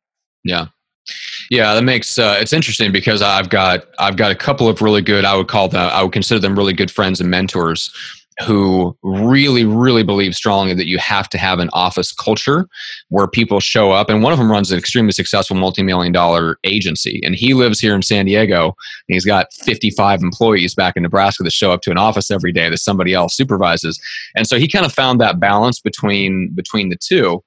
Yeah. 0.44 0.66
Yeah, 1.50 1.74
that 1.74 1.82
makes 1.82 2.18
uh, 2.18 2.36
it's 2.40 2.52
interesting 2.52 2.92
because 2.92 3.22
I've 3.22 3.48
got 3.48 3.86
I've 3.98 4.16
got 4.16 4.30
a 4.30 4.34
couple 4.34 4.68
of 4.68 4.82
really 4.82 5.00
good 5.00 5.24
I 5.24 5.34
would 5.34 5.48
call 5.48 5.68
them 5.68 5.80
I 5.92 6.02
would 6.02 6.12
consider 6.12 6.38
them 6.38 6.56
really 6.56 6.74
good 6.74 6.90
friends 6.90 7.20
and 7.20 7.30
mentors 7.30 7.90
who 8.46 8.96
really, 9.02 9.64
really 9.64 10.02
believe 10.02 10.34
strongly 10.34 10.74
that 10.74 10.86
you 10.86 10.98
have 10.98 11.28
to 11.28 11.38
have 11.38 11.58
an 11.58 11.68
office 11.72 12.12
culture 12.12 12.68
where 13.08 13.26
people 13.26 13.58
show 13.58 13.90
up. 13.90 14.08
And 14.08 14.22
one 14.22 14.32
of 14.32 14.38
them 14.38 14.50
runs 14.50 14.70
an 14.70 14.78
extremely 14.78 15.12
successful 15.12 15.56
multi 15.56 15.82
million 15.82 16.12
dollar 16.12 16.58
agency. 16.64 17.20
And 17.24 17.34
he 17.34 17.54
lives 17.54 17.80
here 17.80 17.94
in 17.94 18.02
San 18.02 18.26
Diego. 18.26 18.66
And 18.66 19.14
he's 19.14 19.24
got 19.24 19.52
55 19.52 20.22
employees 20.22 20.74
back 20.74 20.96
in 20.96 21.02
Nebraska 21.02 21.42
that 21.42 21.52
show 21.52 21.72
up 21.72 21.80
to 21.82 21.90
an 21.90 21.98
office 21.98 22.30
every 22.30 22.52
day 22.52 22.70
that 22.70 22.78
somebody 22.78 23.12
else 23.12 23.36
supervises. 23.36 24.00
And 24.36 24.46
so 24.46 24.58
he 24.58 24.68
kind 24.68 24.86
of 24.86 24.92
found 24.92 25.20
that 25.20 25.40
balance 25.40 25.80
between 25.80 26.52
between 26.54 26.90
the 26.90 26.96
two. 26.96 27.42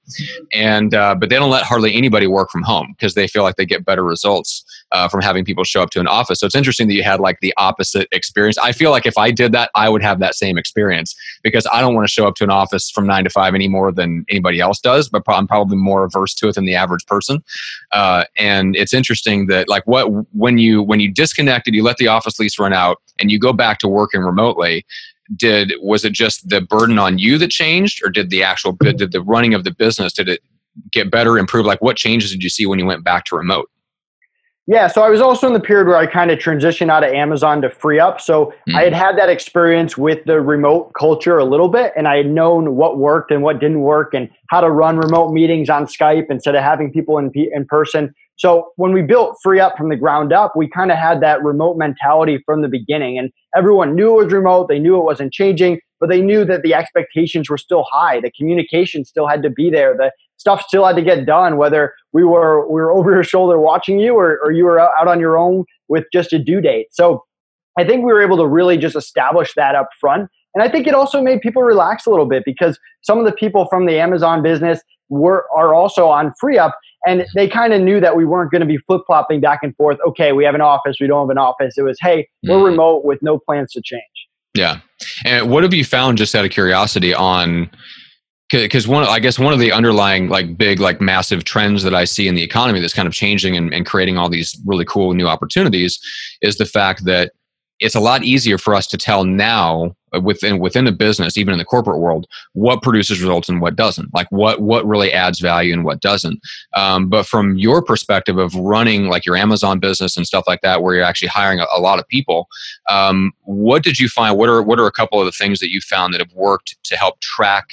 And 0.54 0.94
uh, 0.94 1.16
but 1.16 1.30
they 1.30 1.38
don't 1.38 1.52
let 1.52 1.64
hardly 1.64 1.96
anybody 1.96 2.28
work 2.28 2.50
from 2.50 2.64
home 2.64 2.94
because 2.98 3.14
they 3.14 3.28
feel 3.28 3.44
like 3.44 3.56
they 3.56 3.66
get 3.66 3.86
better 3.86 4.04
results 4.04 4.66
uh, 4.92 5.08
from 5.08 5.22
having 5.22 5.46
people 5.46 5.64
show 5.64 5.82
up 5.82 5.90
to 5.92 6.00
an 6.00 6.08
office. 6.08 6.40
So 6.40 6.46
it's 6.46 6.56
interesting 6.56 6.88
that 6.88 6.94
you 6.94 7.04
had 7.04 7.20
like 7.20 7.40
the 7.42 7.54
opposite 7.58 8.08
experience. 8.12 8.58
I 8.58 8.72
feel 8.72 8.92
like 8.92 9.06
if 9.06 9.18
I 9.18 9.32
did 9.32 9.52
that, 9.54 9.72
I 9.76 9.90
would 9.90 10.02
have 10.02 10.20
that 10.20 10.36
same 10.36 10.58
experience 10.58 11.16
because 11.44 11.68
I 11.72 11.82
don't 11.82 11.94
want 11.94 12.08
to 12.08 12.12
show 12.12 12.28
up 12.28 12.36
to 12.36 12.44
an 12.44 12.50
office 12.50 12.90
from 12.92 13.08
nine 13.08 13.24
to 13.24 13.30
five 13.30 13.54
any 13.54 13.68
more 13.68 13.92
than 13.92 14.26
anybody 14.30 14.60
else 14.60 14.80
does, 14.80 15.10
but 15.10 15.24
I'm 15.28 15.48
probably 15.48 15.78
more 15.78 16.04
averse 16.04 16.34
to 16.36 16.50
it 16.50 16.56
than 16.56 16.66
the 16.66 16.76
average 16.76 17.06
person. 17.06 17.44
Uh, 17.92 18.26
and 18.38 18.76
it's 18.76 18.94
interesting 18.94 19.48
that 19.48 19.70
like 19.70 19.86
what 19.86 20.08
when 20.34 20.58
you 20.58 20.82
when 20.82 21.00
you 21.00 21.12
disconnected, 21.12 21.74
you 21.74 21.84
let 21.84 21.98
the 21.98 22.08
office 22.08 22.40
lease 22.40 22.60
run 22.60 22.74
out, 22.74 23.02
and 23.20 23.32
you 23.32 23.40
go 23.40 23.54
back 23.54 23.80
to 23.80 23.88
working 23.88 24.22
remotely 24.22 24.86
did 25.36 25.74
was 25.82 26.04
it 26.04 26.14
just 26.14 26.50
the 26.50 26.62
burden 26.62 27.00
on 27.00 27.18
you 27.18 27.38
that 27.38 27.50
changed 27.50 28.02
or 28.04 28.10
did 28.10 28.30
the 28.30 28.44
actual 28.44 28.74
did 28.74 29.12
the 29.12 29.22
running 29.22 29.54
of 29.54 29.64
the 29.64 29.72
business 29.72 30.12
did 30.12 30.28
it 30.28 30.42
get 30.92 31.12
better 31.12 31.38
improve 31.38 31.66
like 31.66 31.82
what 31.82 31.96
changes 31.96 32.32
did 32.32 32.44
you 32.44 32.50
see 32.50 32.66
when 32.66 32.80
you 32.80 32.86
went 32.86 33.04
back 33.04 33.24
to 33.24 33.36
remote 33.36 33.70
yeah, 34.68 34.88
so 34.88 35.02
I 35.02 35.10
was 35.10 35.22
also 35.22 35.48
in 35.48 35.54
the 35.54 35.60
period 35.60 35.88
where 35.88 35.98
I 35.98 36.06
kind 36.06 36.30
of 36.30 36.38
transitioned 36.38 36.90
out 36.90 37.04
of 37.04 37.12
Amazon 37.12 37.62
to 37.64 37.70
FreeeUp. 37.70 38.22
So 38.22 38.54
mm. 38.70 38.76
I 38.76 38.84
had 38.84 38.94
had 38.94 39.18
that 39.18 39.28
experience 39.28 39.98
with 39.98 40.24
the 40.26 40.40
remote 40.40 40.92
culture 40.98 41.38
a 41.40 41.46
little 41.46 41.68
bit, 41.68 41.94
and 41.98 42.08
I 42.08 42.18
had 42.18 42.28
known 42.28 42.76
what 42.76 43.00
worked 43.00 43.32
and 43.32 43.42
what 43.42 43.60
didn't 43.60 43.82
work, 43.82 44.14
and 44.14 44.30
how 44.50 44.62
to 44.62 44.70
run 44.70 44.98
remote 44.98 45.32
meetings 45.32 45.70
on 45.70 45.86
Skype 45.88 46.28
instead 46.30 46.56
of 46.56 46.64
having 46.64 46.92
people 46.92 47.18
in 47.18 47.32
in 47.34 47.66
person. 47.66 48.14
So 48.38 48.72
when 48.76 48.92
we 48.92 49.02
built 49.02 49.38
FreeeUp 49.46 49.78
from 49.78 49.90
the 49.90 49.96
ground 49.96 50.32
up, 50.32 50.54
we 50.56 50.68
kind 50.68 50.92
of 50.92 50.98
had 50.98 51.22
that 51.22 51.44
remote 51.44 51.78
mentality 51.78 52.42
from 52.46 52.62
the 52.62 52.68
beginning, 52.68 53.18
and 53.18 53.32
everyone 53.56 53.96
knew 53.96 54.20
it 54.20 54.26
was 54.26 54.34
remote. 54.34 54.68
They 54.68 54.80
knew 54.80 54.96
it 54.98 55.04
wasn't 55.04 55.34
changing, 55.34 55.80
but 56.00 56.10
they 56.10 56.22
knew 56.22 56.46
that 56.46 56.62
the 56.62 56.74
expectations 56.74 57.50
were 57.50 57.58
still 57.58 57.86
high. 57.92 58.20
The 58.22 58.32
communication 58.32 59.06
still 59.06 59.28
had 59.28 59.44
to 59.44 59.50
be 59.50 59.70
there. 59.70 59.96
The 59.98 60.12
stuff 60.42 60.64
still 60.68 60.86
had 60.86 60.96
to 60.96 61.04
get 61.04 61.26
done, 61.26 61.58
whether 61.58 61.94
we 62.14 62.24
were 62.24 62.68
we 62.68 62.82
were 62.82 62.92
over 62.92 63.12
your 63.12 63.24
shoulder 63.24 63.60
watching 63.60 64.00
you 64.00 64.16
or, 64.16 64.40
or 64.44 64.52
you 64.52 64.66
were 64.66 64.80
out 64.80 65.08
on 65.08 65.20
your 65.20 65.38
own 65.38 65.66
with 65.88 66.06
just 66.12 66.34
a 66.34 66.40
due 66.40 66.62
date. 66.62 66.88
So 66.92 67.24
I 67.78 67.86
think 67.86 68.04
we 68.04 68.12
were 68.12 68.22
able 68.22 68.38
to 68.38 68.48
really 68.48 68.78
just 68.78 68.96
establish 68.96 69.54
that 69.56 69.76
up 69.76 69.90
front. 70.00 70.30
And 70.56 70.64
I 70.64 70.68
think 70.68 70.88
it 70.88 70.96
also 70.96 71.22
made 71.22 71.42
people 71.42 71.62
relax 71.62 72.08
a 72.08 72.10
little 72.10 72.26
bit 72.26 72.44
because 72.44 72.80
some 73.04 73.20
of 73.20 73.26
the 73.26 73.32
people 73.32 73.68
from 73.70 73.86
the 73.86 74.00
Amazon 74.00 74.42
business 74.42 74.82
were 75.10 75.46
are 75.56 75.76
also 75.76 76.08
on 76.10 76.34
FreeeUp 76.44 76.72
and 77.06 77.26
they 77.36 77.48
kind 77.48 77.72
of 77.72 77.82
knew 77.82 78.00
that 78.00 78.16
we 78.16 78.26
weren't 78.26 78.52
going 78.52 78.62
to 78.62 78.68
be 78.68 78.78
flip 78.78 79.02
flopping 79.06 79.42
back 79.42 79.60
and 79.62 79.76
forth. 79.76 80.00
Okay, 80.08 80.32
we 80.32 80.44
have 80.44 80.56
an 80.56 80.62
office, 80.62 80.98
we 81.00 81.06
don't 81.06 81.28
have 81.28 81.30
an 81.30 81.38
office. 81.38 81.78
It 81.78 81.84
was, 81.84 81.98
hey, 82.02 82.28
we're 82.44 82.58
mm. 82.58 82.66
remote 82.66 83.06
with 83.06 83.20
no 83.22 83.38
plans 83.38 83.72
to 83.74 83.82
change. 83.84 84.02
Yeah. 84.54 84.80
And 85.24 85.50
what 85.50 85.64
have 85.64 85.74
you 85.74 85.86
found, 85.86 86.18
just 86.18 86.36
out 86.36 86.46
of 86.46 86.52
curiosity, 86.52 87.14
on 87.14 87.70
because 88.52 88.88
one 88.88 89.04
i 89.08 89.20
guess 89.20 89.40
one 89.40 89.54
of 89.54 89.60
the 89.60 89.72
underlying 89.72 90.30
like 90.30 90.58
big 90.58 90.80
like 90.80 91.00
massive 91.00 91.44
trends 91.44 91.84
that 91.84 91.96
i 91.96 92.04
see 92.04 92.28
in 92.28 92.36
the 92.36 92.44
economy 92.44 92.80
that's 92.80 92.94
kind 92.94 93.08
of 93.08 93.14
changing 93.14 93.56
and, 93.56 93.74
and, 93.74 93.86
creating 93.86 94.18
all 94.18 94.30
these 94.30 94.60
really 94.66 94.86
cool 94.86 95.14
new 95.14 95.28
opportunities 95.28 96.00
is 96.42 96.58
the 96.58 96.66
fact 96.66 97.06
that 97.06 97.32
it's 97.82 97.96
a 97.96 98.00
lot 98.00 98.24
easier 98.24 98.58
for 98.58 98.76
us 98.76 98.88
to 98.88 98.98
tell 98.98 99.26
now 99.26 99.94
uh, 100.16 100.22
within 100.22 100.60
within 100.60 100.88
a 100.88 100.92
business 100.92 101.36
even 101.36 101.52
in 101.52 101.58
the 101.58 101.66
corporate 101.66 102.00
world 102.00 102.28
what 102.54 102.82
produces 102.82 103.20
results 103.20 103.50
and 103.50 103.60
what 103.60 103.76
doesn't. 103.76 104.14
Like 104.14 104.28
what 104.30 104.62
what 104.62 104.86
really 104.86 105.12
adds 105.12 105.40
value 105.40 105.74
and 105.74 105.84
what 105.84 106.00
doesn't. 106.00 106.40
Um, 106.78 107.10
but 107.10 107.26
from 107.26 107.58
your 107.58 107.82
perspective 107.82 108.38
of 108.38 108.56
running 108.56 109.08
like 109.08 109.26
your 109.26 109.36
amazon 109.36 109.80
business 109.80 110.16
and 110.16 110.26
stuff 110.26 110.46
like 110.48 110.62
that 110.62 110.82
where 110.82 110.96
you're 110.96 111.04
actually 111.04 111.30
hiring 111.30 111.60
a, 111.60 111.66
a 111.76 111.82
lot 111.82 112.00
of 112.00 112.08
people 112.08 112.48
um, 112.90 113.32
what 113.42 113.84
did 113.84 114.00
you 114.00 114.08
find? 114.08 114.38
What 114.38 114.48
are 114.48 114.62
what 114.62 114.80
are 114.80 114.88
a 114.88 114.92
couple 114.92 115.20
of 115.20 115.26
the 115.26 115.32
things 115.32 115.60
that 115.60 115.72
you 115.72 115.82
found 115.82 116.14
that 116.14 116.22
have 116.22 116.34
worked 116.34 116.76
to 116.84 116.96
help 116.96 117.20
track 117.20 117.68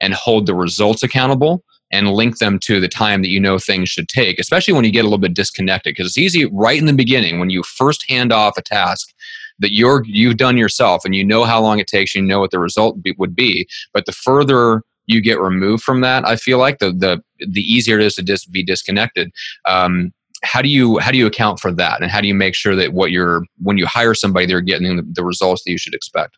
and 0.00 0.14
hold 0.14 0.46
the 0.46 0.54
results 0.54 1.02
accountable 1.02 1.64
and 1.90 2.12
link 2.12 2.38
them 2.38 2.58
to 2.58 2.80
the 2.80 2.88
time 2.88 3.22
that 3.22 3.28
you 3.28 3.40
know 3.40 3.58
things 3.58 3.88
should 3.88 4.08
take, 4.08 4.38
especially 4.38 4.74
when 4.74 4.84
you 4.84 4.90
get 4.90 5.00
a 5.00 5.04
little 5.04 5.18
bit 5.18 5.34
disconnected. 5.34 5.94
Because 5.94 6.06
it's 6.06 6.18
easy 6.18 6.44
right 6.52 6.78
in 6.78 6.86
the 6.86 6.92
beginning 6.92 7.38
when 7.38 7.50
you 7.50 7.62
first 7.62 8.08
hand 8.08 8.32
off 8.32 8.58
a 8.58 8.62
task 8.62 9.12
that 9.60 9.72
you're 9.72 10.04
you've 10.06 10.36
done 10.36 10.56
yourself 10.56 11.04
and 11.04 11.14
you 11.14 11.24
know 11.24 11.44
how 11.44 11.60
long 11.60 11.78
it 11.78 11.86
takes, 11.86 12.14
you 12.14 12.22
know 12.22 12.40
what 12.40 12.50
the 12.50 12.58
result 12.58 13.02
be, 13.02 13.14
would 13.18 13.34
be. 13.34 13.66
But 13.92 14.06
the 14.06 14.12
further 14.12 14.82
you 15.06 15.22
get 15.22 15.40
removed 15.40 15.82
from 15.82 16.02
that, 16.02 16.26
I 16.26 16.36
feel 16.36 16.58
like 16.58 16.78
the 16.78 16.92
the 16.92 17.22
the 17.38 17.62
easier 17.62 17.98
it 17.98 18.04
is 18.04 18.14
to 18.16 18.22
just 18.22 18.50
be 18.52 18.62
disconnected. 18.62 19.30
Um, 19.66 20.12
how 20.44 20.62
do 20.62 20.68
you 20.68 20.98
how 20.98 21.10
do 21.10 21.18
you 21.18 21.26
account 21.26 21.58
for 21.58 21.72
that, 21.72 22.00
and 22.00 22.10
how 22.10 22.20
do 22.20 22.28
you 22.28 22.34
make 22.34 22.54
sure 22.54 22.76
that 22.76 22.92
what 22.92 23.10
you're 23.10 23.42
when 23.62 23.78
you 23.78 23.86
hire 23.86 24.14
somebody, 24.14 24.46
they're 24.46 24.60
getting 24.60 24.96
the, 24.96 25.06
the 25.14 25.24
results 25.24 25.64
that 25.64 25.72
you 25.72 25.78
should 25.78 25.94
expect? 25.94 26.36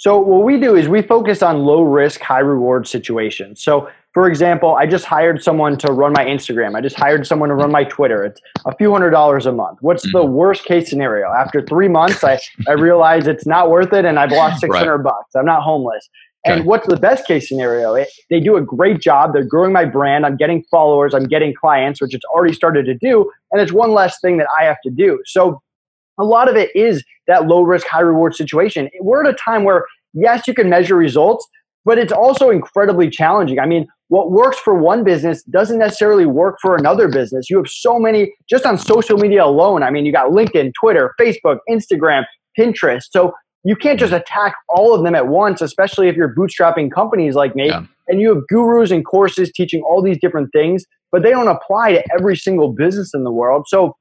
So 0.00 0.18
what 0.18 0.44
we 0.44 0.58
do 0.58 0.76
is 0.76 0.88
we 0.88 1.02
focus 1.02 1.42
on 1.42 1.58
low 1.58 1.82
risk, 1.82 2.22
high 2.22 2.38
reward 2.38 2.88
situations. 2.88 3.62
So 3.62 3.90
for 4.14 4.26
example, 4.26 4.74
I 4.74 4.86
just 4.86 5.04
hired 5.04 5.44
someone 5.44 5.76
to 5.76 5.92
run 5.92 6.14
my 6.14 6.24
Instagram. 6.24 6.74
I 6.74 6.80
just 6.80 6.96
hired 6.96 7.26
someone 7.26 7.50
to 7.50 7.54
run 7.54 7.70
my 7.70 7.84
Twitter. 7.84 8.24
It's 8.24 8.40
a 8.64 8.74
few 8.76 8.92
hundred 8.92 9.10
dollars 9.10 9.44
a 9.44 9.52
month. 9.52 9.76
What's 9.82 10.06
mm-hmm. 10.06 10.16
the 10.16 10.24
worst 10.24 10.64
case 10.64 10.88
scenario? 10.88 11.30
After 11.30 11.60
three 11.60 11.88
months, 11.88 12.24
I, 12.24 12.40
I 12.66 12.72
realize 12.72 13.26
it's 13.26 13.44
not 13.44 13.68
worth 13.68 13.92
it 13.92 14.06
and 14.06 14.18
I've 14.18 14.32
lost 14.32 14.62
600 14.62 14.90
right. 14.90 15.04
bucks. 15.04 15.34
I'm 15.36 15.44
not 15.44 15.62
homeless. 15.62 16.08
And 16.46 16.64
what's 16.64 16.88
the 16.88 16.96
best 16.96 17.26
case 17.26 17.46
scenario? 17.46 17.92
It, 17.92 18.08
they 18.30 18.40
do 18.40 18.56
a 18.56 18.62
great 18.62 19.02
job. 19.02 19.34
They're 19.34 19.44
growing 19.44 19.74
my 19.74 19.84
brand. 19.84 20.24
I'm 20.24 20.38
getting 20.38 20.64
followers. 20.70 21.12
I'm 21.12 21.28
getting 21.28 21.52
clients, 21.52 22.00
which 22.00 22.14
it's 22.14 22.24
already 22.24 22.54
started 22.54 22.86
to 22.86 22.94
do. 22.94 23.30
And 23.52 23.60
it's 23.60 23.72
one 23.72 23.92
less 23.92 24.18
thing 24.20 24.38
that 24.38 24.46
I 24.58 24.64
have 24.64 24.78
to 24.84 24.90
do. 24.90 25.20
So 25.26 25.60
a 26.20 26.24
lot 26.24 26.48
of 26.48 26.56
it 26.56 26.74
is 26.74 27.04
that 27.26 27.46
low 27.46 27.62
risk, 27.62 27.86
high 27.86 28.00
reward 28.00 28.34
situation. 28.34 28.88
We're 29.00 29.24
at 29.24 29.32
a 29.32 29.36
time 29.36 29.64
where, 29.64 29.86
yes, 30.12 30.46
you 30.46 30.54
can 30.54 30.68
measure 30.68 30.96
results, 30.96 31.46
but 31.84 31.98
it's 31.98 32.12
also 32.12 32.50
incredibly 32.50 33.08
challenging. 33.08 33.58
I 33.58 33.66
mean, 33.66 33.86
what 34.08 34.32
works 34.32 34.58
for 34.58 34.74
one 34.74 35.04
business 35.04 35.42
doesn't 35.44 35.78
necessarily 35.78 36.26
work 36.26 36.58
for 36.60 36.74
another 36.74 37.08
business. 37.08 37.48
You 37.48 37.56
have 37.58 37.68
so 37.68 37.98
many 37.98 38.34
just 38.48 38.66
on 38.66 38.76
social 38.76 39.16
media 39.16 39.44
alone. 39.44 39.82
I 39.82 39.90
mean, 39.90 40.04
you 40.04 40.12
got 40.12 40.32
LinkedIn, 40.32 40.72
Twitter, 40.78 41.14
Facebook, 41.18 41.58
Instagram, 41.68 42.24
Pinterest. 42.58 43.04
So 43.10 43.32
you 43.62 43.76
can't 43.76 44.00
just 44.00 44.12
attack 44.12 44.54
all 44.68 44.94
of 44.94 45.04
them 45.04 45.14
at 45.14 45.28
once, 45.28 45.60
especially 45.60 46.08
if 46.08 46.16
you're 46.16 46.34
bootstrapping 46.34 46.90
companies 46.90 47.34
like 47.34 47.54
me. 47.54 47.68
Yeah. 47.68 47.84
And 48.08 48.20
you 48.20 48.34
have 48.34 48.46
gurus 48.48 48.90
and 48.90 49.04
courses 49.04 49.52
teaching 49.52 49.82
all 49.82 50.02
these 50.02 50.18
different 50.18 50.50
things, 50.52 50.84
but 51.12 51.22
they 51.22 51.30
don't 51.30 51.46
apply 51.46 51.92
to 51.92 52.04
every 52.12 52.36
single 52.36 52.72
business 52.72 53.14
in 53.14 53.22
the 53.22 53.30
world. 53.30 53.66
So 53.68 53.96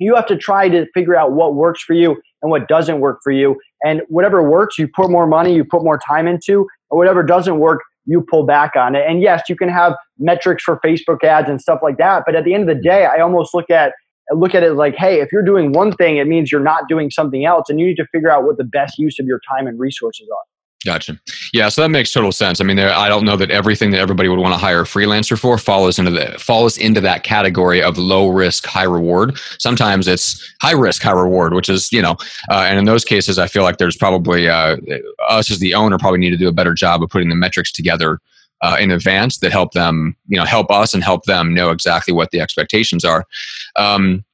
you 0.00 0.14
have 0.16 0.26
to 0.26 0.36
try 0.36 0.68
to 0.68 0.86
figure 0.92 1.16
out 1.16 1.32
what 1.32 1.54
works 1.54 1.82
for 1.82 1.94
you 1.94 2.20
and 2.42 2.50
what 2.50 2.66
doesn't 2.66 3.00
work 3.00 3.20
for 3.22 3.30
you. 3.30 3.56
And 3.84 4.02
whatever 4.08 4.42
works, 4.42 4.78
you 4.78 4.88
put 4.88 5.10
more 5.10 5.26
money, 5.26 5.54
you 5.54 5.64
put 5.64 5.84
more 5.84 5.98
time 5.98 6.26
into, 6.26 6.66
or 6.88 6.98
whatever 6.98 7.22
doesn't 7.22 7.58
work, 7.58 7.80
you 8.06 8.24
pull 8.28 8.44
back 8.44 8.76
on 8.76 8.96
it. 8.96 9.04
And 9.06 9.22
yes, 9.22 9.42
you 9.48 9.56
can 9.56 9.68
have 9.68 9.94
metrics 10.18 10.64
for 10.64 10.80
Facebook 10.84 11.22
ads 11.22 11.48
and 11.48 11.60
stuff 11.60 11.80
like 11.82 11.98
that. 11.98 12.24
But 12.26 12.34
at 12.34 12.44
the 12.44 12.54
end 12.54 12.68
of 12.68 12.74
the 12.74 12.82
day, 12.82 13.06
I 13.06 13.20
almost 13.20 13.54
look 13.54 13.70
at 13.70 13.92
look 14.32 14.54
at 14.54 14.62
it 14.62 14.74
like, 14.74 14.94
hey, 14.94 15.20
if 15.20 15.32
you're 15.32 15.44
doing 15.44 15.72
one 15.72 15.92
thing, 15.92 16.18
it 16.18 16.26
means 16.26 16.52
you're 16.52 16.60
not 16.62 16.88
doing 16.88 17.10
something 17.10 17.44
else, 17.44 17.68
and 17.68 17.80
you 17.80 17.86
need 17.86 17.96
to 17.96 18.06
figure 18.12 18.30
out 18.30 18.44
what 18.44 18.58
the 18.58 18.64
best 18.64 18.98
use 18.98 19.18
of 19.18 19.26
your 19.26 19.40
time 19.48 19.66
and 19.66 19.78
resources 19.78 20.28
are. 20.32 20.59
Gotcha. 20.84 21.20
Yeah, 21.52 21.68
so 21.68 21.82
that 21.82 21.90
makes 21.90 22.10
total 22.10 22.32
sense. 22.32 22.58
I 22.58 22.64
mean, 22.64 22.76
there, 22.76 22.90
I 22.90 23.10
don't 23.10 23.26
know 23.26 23.36
that 23.36 23.50
everything 23.50 23.90
that 23.90 24.00
everybody 24.00 24.30
would 24.30 24.38
want 24.38 24.54
to 24.54 24.58
hire 24.58 24.80
a 24.80 24.84
freelancer 24.84 25.38
for 25.38 25.58
follows 25.58 25.98
into 25.98 26.10
the 26.10 26.38
falls 26.38 26.78
into 26.78 27.02
that 27.02 27.22
category 27.22 27.82
of 27.82 27.98
low 27.98 28.28
risk, 28.28 28.64
high 28.64 28.84
reward. 28.84 29.38
Sometimes 29.58 30.08
it's 30.08 30.42
high 30.62 30.72
risk, 30.72 31.02
high 31.02 31.12
reward, 31.12 31.52
which 31.52 31.68
is 31.68 31.92
you 31.92 32.00
know, 32.00 32.16
uh, 32.50 32.64
and 32.66 32.78
in 32.78 32.86
those 32.86 33.04
cases, 33.04 33.38
I 33.38 33.46
feel 33.46 33.62
like 33.62 33.76
there's 33.76 33.96
probably 33.96 34.48
uh, 34.48 34.76
us 35.28 35.50
as 35.50 35.58
the 35.58 35.74
owner 35.74 35.98
probably 35.98 36.18
need 36.18 36.30
to 36.30 36.38
do 36.38 36.48
a 36.48 36.52
better 36.52 36.72
job 36.72 37.02
of 37.02 37.10
putting 37.10 37.28
the 37.28 37.36
metrics 37.36 37.72
together 37.72 38.18
uh, 38.62 38.76
in 38.80 38.90
advance 38.90 39.38
that 39.38 39.52
help 39.52 39.72
them, 39.72 40.16
you 40.28 40.38
know, 40.38 40.46
help 40.46 40.70
us 40.70 40.94
and 40.94 41.04
help 41.04 41.24
them 41.24 41.52
know 41.52 41.70
exactly 41.70 42.14
what 42.14 42.30
the 42.30 42.40
expectations 42.40 43.04
are. 43.04 43.26
Um, 43.76 44.24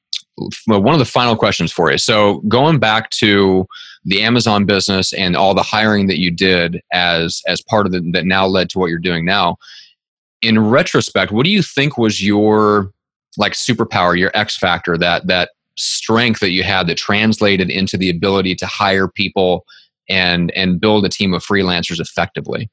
one 0.66 0.92
of 0.92 0.98
the 0.98 1.06
final 1.06 1.34
questions 1.34 1.72
for 1.72 1.90
you. 1.90 1.98
So 1.98 2.40
going 2.48 2.78
back 2.78 3.10
to 3.10 3.66
the 4.06 4.22
Amazon 4.22 4.64
business 4.64 5.12
and 5.12 5.36
all 5.36 5.52
the 5.52 5.62
hiring 5.62 6.06
that 6.06 6.18
you 6.18 6.30
did 6.30 6.80
as 6.92 7.42
as 7.46 7.60
part 7.60 7.86
of 7.86 7.92
the 7.92 8.00
that 8.12 8.24
now 8.24 8.46
led 8.46 8.70
to 8.70 8.78
what 8.78 8.86
you're 8.86 8.98
doing 8.98 9.24
now. 9.24 9.56
In 10.42 10.58
retrospect, 10.60 11.32
what 11.32 11.44
do 11.44 11.50
you 11.50 11.62
think 11.62 11.98
was 11.98 12.24
your 12.24 12.92
like 13.36 13.52
superpower, 13.52 14.16
your 14.16 14.30
X 14.34 14.56
factor, 14.56 14.96
that 14.96 15.26
that 15.26 15.50
strength 15.76 16.40
that 16.40 16.50
you 16.50 16.62
had 16.62 16.86
that 16.86 16.96
translated 16.96 17.68
into 17.68 17.96
the 17.98 18.08
ability 18.08 18.54
to 18.54 18.66
hire 18.66 19.08
people 19.08 19.66
and 20.08 20.52
and 20.52 20.80
build 20.80 21.04
a 21.04 21.08
team 21.08 21.34
of 21.34 21.44
freelancers 21.44 22.00
effectively? 22.00 22.70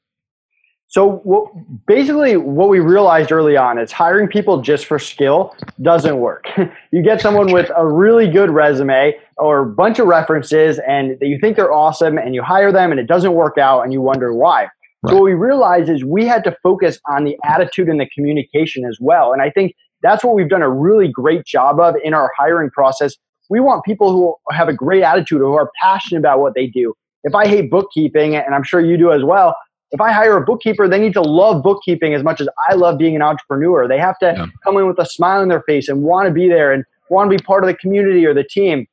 So 0.94 1.16
what, 1.24 1.50
basically, 1.88 2.36
what 2.36 2.68
we 2.68 2.78
realized 2.78 3.32
early 3.32 3.56
on 3.56 3.80
is 3.80 3.90
hiring 3.90 4.28
people 4.28 4.62
just 4.62 4.86
for 4.86 5.00
skill 5.00 5.52
doesn't 5.82 6.20
work. 6.20 6.46
you 6.92 7.02
get 7.02 7.20
someone 7.20 7.52
with 7.52 7.68
a 7.76 7.84
really 7.84 8.30
good 8.30 8.48
resume 8.48 9.12
or 9.36 9.62
a 9.62 9.66
bunch 9.66 9.98
of 9.98 10.06
references, 10.06 10.78
and 10.86 11.18
you 11.20 11.36
think 11.40 11.56
they're 11.56 11.72
awesome, 11.72 12.16
and 12.16 12.32
you 12.32 12.44
hire 12.44 12.70
them, 12.70 12.92
and 12.92 13.00
it 13.00 13.08
doesn't 13.08 13.32
work 13.32 13.58
out, 13.58 13.80
and 13.80 13.92
you 13.92 14.00
wonder 14.00 14.32
why. 14.32 14.62
Right. 14.62 14.70
So 15.08 15.14
what 15.16 15.24
we 15.24 15.34
realized 15.34 15.90
is 15.90 16.04
we 16.04 16.26
had 16.26 16.44
to 16.44 16.56
focus 16.62 17.00
on 17.08 17.24
the 17.24 17.36
attitude 17.42 17.88
and 17.88 17.98
the 17.98 18.08
communication 18.14 18.84
as 18.84 18.98
well. 19.00 19.32
And 19.32 19.42
I 19.42 19.50
think 19.50 19.74
that's 20.00 20.22
what 20.22 20.36
we've 20.36 20.48
done 20.48 20.62
a 20.62 20.70
really 20.70 21.08
great 21.08 21.44
job 21.44 21.80
of 21.80 21.96
in 22.04 22.14
our 22.14 22.30
hiring 22.38 22.70
process. 22.70 23.16
We 23.50 23.58
want 23.58 23.84
people 23.84 24.12
who 24.12 24.36
have 24.54 24.68
a 24.68 24.72
great 24.72 25.02
attitude, 25.02 25.40
who 25.40 25.54
are 25.54 25.72
passionate 25.82 26.20
about 26.20 26.38
what 26.38 26.54
they 26.54 26.68
do. 26.68 26.94
If 27.24 27.34
I 27.34 27.48
hate 27.48 27.68
bookkeeping, 27.68 28.36
and 28.36 28.54
I'm 28.54 28.62
sure 28.62 28.80
you 28.80 28.96
do 28.96 29.10
as 29.10 29.24
well, 29.24 29.56
if 29.90 30.00
I 30.00 30.12
hire 30.12 30.36
a 30.36 30.44
bookkeeper, 30.44 30.88
they 30.88 30.98
need 30.98 31.12
to 31.12 31.22
love 31.22 31.62
bookkeeping 31.62 32.14
as 32.14 32.22
much 32.22 32.40
as 32.40 32.48
I 32.68 32.74
love 32.74 32.98
being 32.98 33.14
an 33.14 33.22
entrepreneur. 33.22 33.86
They 33.86 33.98
have 33.98 34.18
to 34.18 34.34
yeah. 34.36 34.46
come 34.64 34.76
in 34.76 34.86
with 34.86 34.98
a 34.98 35.06
smile 35.06 35.40
on 35.40 35.48
their 35.48 35.62
face 35.62 35.88
and 35.88 36.02
want 36.02 36.26
to 36.26 36.32
be 36.32 36.48
there 36.48 36.72
and 36.72 36.84
want 37.10 37.30
to 37.30 37.36
be 37.36 37.42
part 37.42 37.62
of 37.62 37.68
the 37.68 37.76
community 37.76 38.26
or 38.26 38.34
the 38.34 38.44
team. 38.44 38.86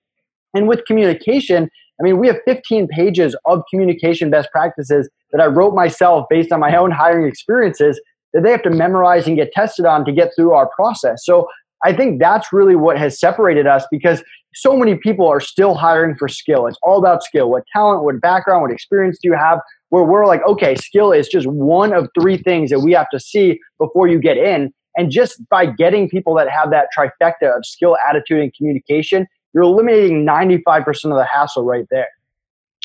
And 0.54 0.68
with 0.68 0.86
communication, 0.86 1.70
I 2.00 2.04
mean, 2.04 2.20
we 2.20 2.28
have 2.28 2.38
15 2.46 2.88
pages 2.88 3.36
of 3.46 3.64
communication 3.70 4.30
best 4.30 4.50
practices 4.52 5.10
that 5.32 5.42
I 5.42 5.46
wrote 5.46 5.74
myself 5.74 6.26
based 6.30 6.52
on 6.52 6.60
my 6.60 6.76
own 6.76 6.92
hiring 6.92 7.28
experiences 7.28 8.00
that 8.34 8.44
they 8.44 8.52
have 8.52 8.64
to 8.64 8.70
memorize 8.70 9.28
and 9.28 9.36
get 9.36 9.52
tested 9.54 9.86
on 9.86 10.06
to 10.06 10.12
get 10.12 10.32
through 10.36 10.52
our 10.52 10.70
process. 10.76 11.26
So 11.26 11.48
I 11.84 11.94
think 11.94 12.20
that's 12.20 12.54
really 12.54 12.76
what 12.76 12.98
has 12.98 13.20
separated 13.20 13.68
us 13.68 13.86
because 13.92 14.24
so 14.54 14.76
many 14.76 14.96
people 14.96 15.28
are 15.28 15.40
still 15.40 15.76
hiring 15.76 16.16
for 16.16 16.28
skill. 16.28 16.68
It's 16.68 16.78
all 16.84 16.98
about 16.98 17.24
skill. 17.24 17.50
What 17.50 17.64
talent, 17.72 18.04
what 18.04 18.20
background, 18.20 18.62
what 18.62 18.72
experience 18.72 19.18
do 19.22 19.30
you 19.30 19.36
have? 19.36 19.60
where 19.92 20.04
we're 20.04 20.26
like, 20.26 20.42
okay, 20.48 20.74
skill 20.76 21.12
is 21.12 21.28
just 21.28 21.46
one 21.46 21.94
of 21.94 22.08
three 22.20 22.38
things 22.38 22.70
that 22.70 22.80
we 22.80 22.94
have 22.94 23.10
to 23.10 23.20
see 23.20 23.60
before 23.78 24.08
you 24.08 24.20
get 24.20 24.38
in. 24.38 24.74
And 24.96 25.12
just 25.12 25.48
by 25.50 25.66
getting 25.66 26.10
people 26.10 26.34
that 26.36 26.50
have 26.50 26.72
that 26.72 26.88
trifecta 26.98 27.56
of 27.56 27.66
skill, 27.66 27.98
attitude, 28.10 28.42
and 28.42 28.54
communication, 28.56 29.28
you're 29.54 29.64
eliminating 29.64 30.26
95% 30.26 30.88
of 30.88 31.18
the 31.18 31.26
hassle 31.26 31.66
right 31.66 31.86
there. 31.92 32.08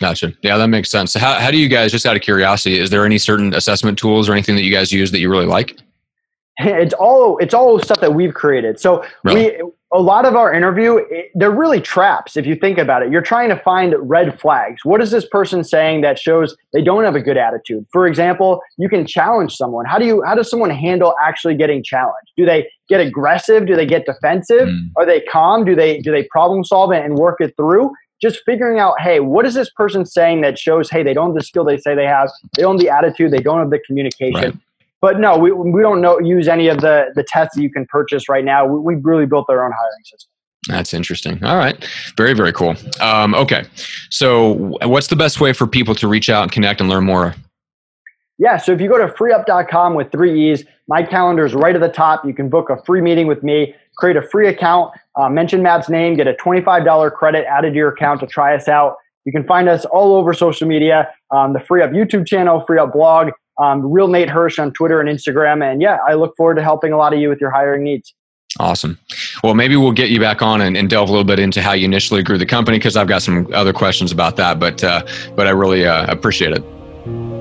Gotcha. 0.00 0.33
Yeah, 0.42 0.59
that 0.59 0.66
makes 0.66 0.90
sense. 0.90 1.12
So 1.12 1.20
how, 1.20 1.35
how 1.35 1.50
do 1.50 1.59
you 1.59 1.68
guys, 1.68 1.92
just 1.92 2.07
out 2.07 2.16
of 2.16 2.22
curiosity, 2.22 2.79
is 2.79 2.90
there 2.90 3.07
any 3.07 3.18
certain 3.18 3.55
assessment 3.55 3.98
tools 3.98 4.29
or 4.29 4.33
anything 4.33 4.57
that 4.57 4.62
you 4.62 4.72
guys 4.72 4.92
use 4.92 5.12
that 5.12 5.20
you 5.20 5.31
really 5.31 5.46
like? 5.46 5.79
It's 6.59 6.94
all 6.94 7.37
it's 7.37 7.52
all 7.52 7.79
stuff 7.81 8.00
that 8.00 8.14
we've 8.14 8.33
created. 8.33 8.81
So 8.81 9.05
really? 9.24 9.62
we 9.62 9.70
a 9.92 10.01
lot 10.01 10.25
of 10.25 10.35
our 10.35 10.53
interview 10.53 10.99
they're 11.35 11.51
really 11.51 11.81
traps 11.81 12.37
if 12.37 12.44
you 12.44 12.57
think 12.57 12.77
about 12.77 13.03
it. 13.03 13.12
You're 13.12 13.22
trying 13.22 13.49
to 13.51 13.57
find 13.57 13.94
red 13.99 14.38
flags. 14.40 14.85
What 14.85 15.01
is 15.01 15.11
this 15.11 15.27
person 15.27 15.62
saying 15.62 16.01
that 16.01 16.18
shows 16.18 16.57
they 16.72 16.83
don't 16.83 17.05
have 17.05 17.14
a 17.14 17.20
good 17.20 17.37
attitude? 17.37 17.87
For 17.92 18.07
example 18.07 18.61
you 18.79 18.88
can 18.88 19.07
challenge 19.07 19.55
someone. 19.55 19.87
How 19.87 19.99
do 19.99 20.05
you 20.05 20.22
how 20.25 20.35
does 20.35 20.51
someone 20.51 20.70
handle 20.70 21.14
actually 21.22 21.55
getting 21.55 21.83
challenged? 21.83 22.33
Do 22.37 22.44
they 22.44 22.68
get 22.88 23.01
aggressive? 23.01 23.66
Do 23.66 23.77
they 23.77 23.87
get 23.87 24.07
defensive? 24.07 24.68
Mm. 24.68 24.90
are 24.96 25.07
they 25.07 25.20
calm? 25.20 25.64
Do 25.64 25.77
they 25.77 26.01
do 26.01 26.11
they 26.11 26.25
problem 26.25 26.64
solve 26.64 26.92
it 26.92 27.05
and 27.05 27.16
work 27.16 27.40
it 27.40 27.55
through? 27.57 27.92
Just 28.20 28.40
figuring 28.44 28.81
out 28.81 29.01
hey 29.01 29.20
what 29.20 29.46
is 29.46 29.55
this 29.55 29.70
person 29.70 30.05
saying 30.05 30.40
that 30.40 30.59
shows 30.59 30.90
hey 30.90 31.05
they 31.05 31.14
don't 31.14 31.29
have 31.29 31.35
the 31.37 31.44
skill 31.44 31.64
they 31.64 31.79
say 31.79 31.94
they 31.94 32.07
have 32.07 32.31
they 32.57 32.62
don't 32.62 32.75
have 32.75 32.81
the 32.81 32.90
attitude 32.90 33.31
they 33.31 33.38
don't 33.38 33.61
have 33.61 33.70
the 33.70 33.79
communication. 33.87 34.35
Right 34.35 34.55
but 35.00 35.20
no, 35.20 35.37
we, 35.38 35.52
we 35.52 35.82
don't 35.82 36.00
know 36.00 36.18
use 36.18 36.48
any 36.48 36.68
of 36.68 36.80
the 36.80 37.12
the 37.14 37.22
tests 37.22 37.56
that 37.56 37.62
you 37.62 37.70
can 37.70 37.87
purchase 37.87 38.28
right 38.28 38.44
now. 38.44 38.66
We, 38.66 38.94
we 38.94 39.02
really 39.02 39.26
built 39.26 39.46
our 39.48 39.64
own 39.64 39.72
hiring 39.72 40.04
system. 40.04 40.30
That's 40.68 40.92
interesting. 40.92 41.42
All 41.44 41.56
right. 41.56 41.87
Very, 42.16 42.35
very 42.35 42.52
cool. 42.52 42.74
Um, 43.00 43.35
okay. 43.35 43.64
So, 44.11 44.76
what's 44.82 45.06
the 45.06 45.16
best 45.16 45.40
way 45.40 45.52
for 45.52 45.66
people 45.66 45.94
to 45.96 46.09
reach 46.09 46.28
out 46.28 46.42
and 46.42 46.52
connect 46.52 46.80
and 46.80 46.90
learn 46.90 47.04
more? 47.04 47.35
Yeah. 48.38 48.56
So, 48.56 48.72
if 48.72 48.80
you 48.80 48.88
go 48.88 48.98
to 48.98 49.12
freeeup.com 49.12 49.94
with 49.94 50.11
three 50.11 50.50
E's, 50.50 50.64
my 50.88 51.02
calendar 51.02 51.44
is 51.44 51.54
right 51.54 51.74
at 51.74 51.80
the 51.80 51.88
top. 51.88 52.24
You 52.24 52.35
can 52.35 52.48
book 52.48 52.70
a 52.70 52.82
free 52.85 53.00
meeting 53.00 53.26
with 53.26 53.42
me, 53.42 53.74
create 53.96 54.16
a 54.16 54.22
free 54.22 54.48
account, 54.48 54.92
uh, 55.16 55.28
mention 55.28 55.62
Matt's 55.62 55.88
name, 55.88 56.14
get 56.14 56.26
a 56.26 56.35
$25 56.35 57.12
credit 57.12 57.46
added 57.46 57.70
to 57.70 57.76
your 57.76 57.88
account 57.88 58.20
to 58.20 58.26
try 58.26 58.54
us 58.54 58.68
out. 58.68 58.96
You 59.24 59.32
can 59.32 59.44
find 59.44 59.68
us 59.68 59.85
all 59.85 60.14
over 60.14 60.32
social 60.32 60.68
media, 60.68 61.11
um, 61.32 61.52
the 61.52 61.59
FreeeUp 61.59 61.90
YouTube 61.90 62.26
channel, 62.26 62.64
FreeeUp 62.68 62.92
blog, 62.92 63.30
um, 63.59 63.90
real 63.90 64.09
Nate 64.09 64.29
Hirsch 64.29 64.59
on 64.59 64.73
Twitter 64.73 65.01
and 65.01 65.09
Instagram. 65.09 65.64
And 65.64 65.81
yeah, 65.81 65.99
I 66.07 66.14
look 66.14 66.37
forward 66.37 66.57
to 66.57 66.62
helping 66.62 66.92
a 66.92 66.97
lot 66.97 67.12
of 67.12 67.21
you 67.21 67.29
with 67.29 67.40
your 67.40 67.51
hiring 67.51 67.83
needs. 67.83 68.14
Awesome. 68.59 68.99
Well, 69.45 69.55
maybe 69.55 69.77
we'll 69.77 69.92
get 69.92 70.09
you 70.09 70.19
back 70.19 70.40
on 70.40 70.61
and, 70.62 70.77
and 70.77 70.88
delve 70.88 71.09
a 71.09 71.12
little 71.12 71.25
bit 71.25 71.38
into 71.38 71.61
how 71.61 71.73
you 71.73 71.85
initially 71.85 72.23
grew 72.23 72.38
the 72.38 72.47
company 72.47 72.79
because 72.79 72.97
I've 72.97 73.09
got 73.09 73.23
some 73.23 73.53
other 73.53 73.73
questions 73.73 74.12
about 74.12 74.37
that. 74.37 74.59
But 74.59 74.83
uh, 74.83 75.07
but 75.35 75.47
I 75.47 75.51
really 75.51 75.87
uh, 75.87 76.11
appreciate 76.11 76.53
it. 76.53 76.64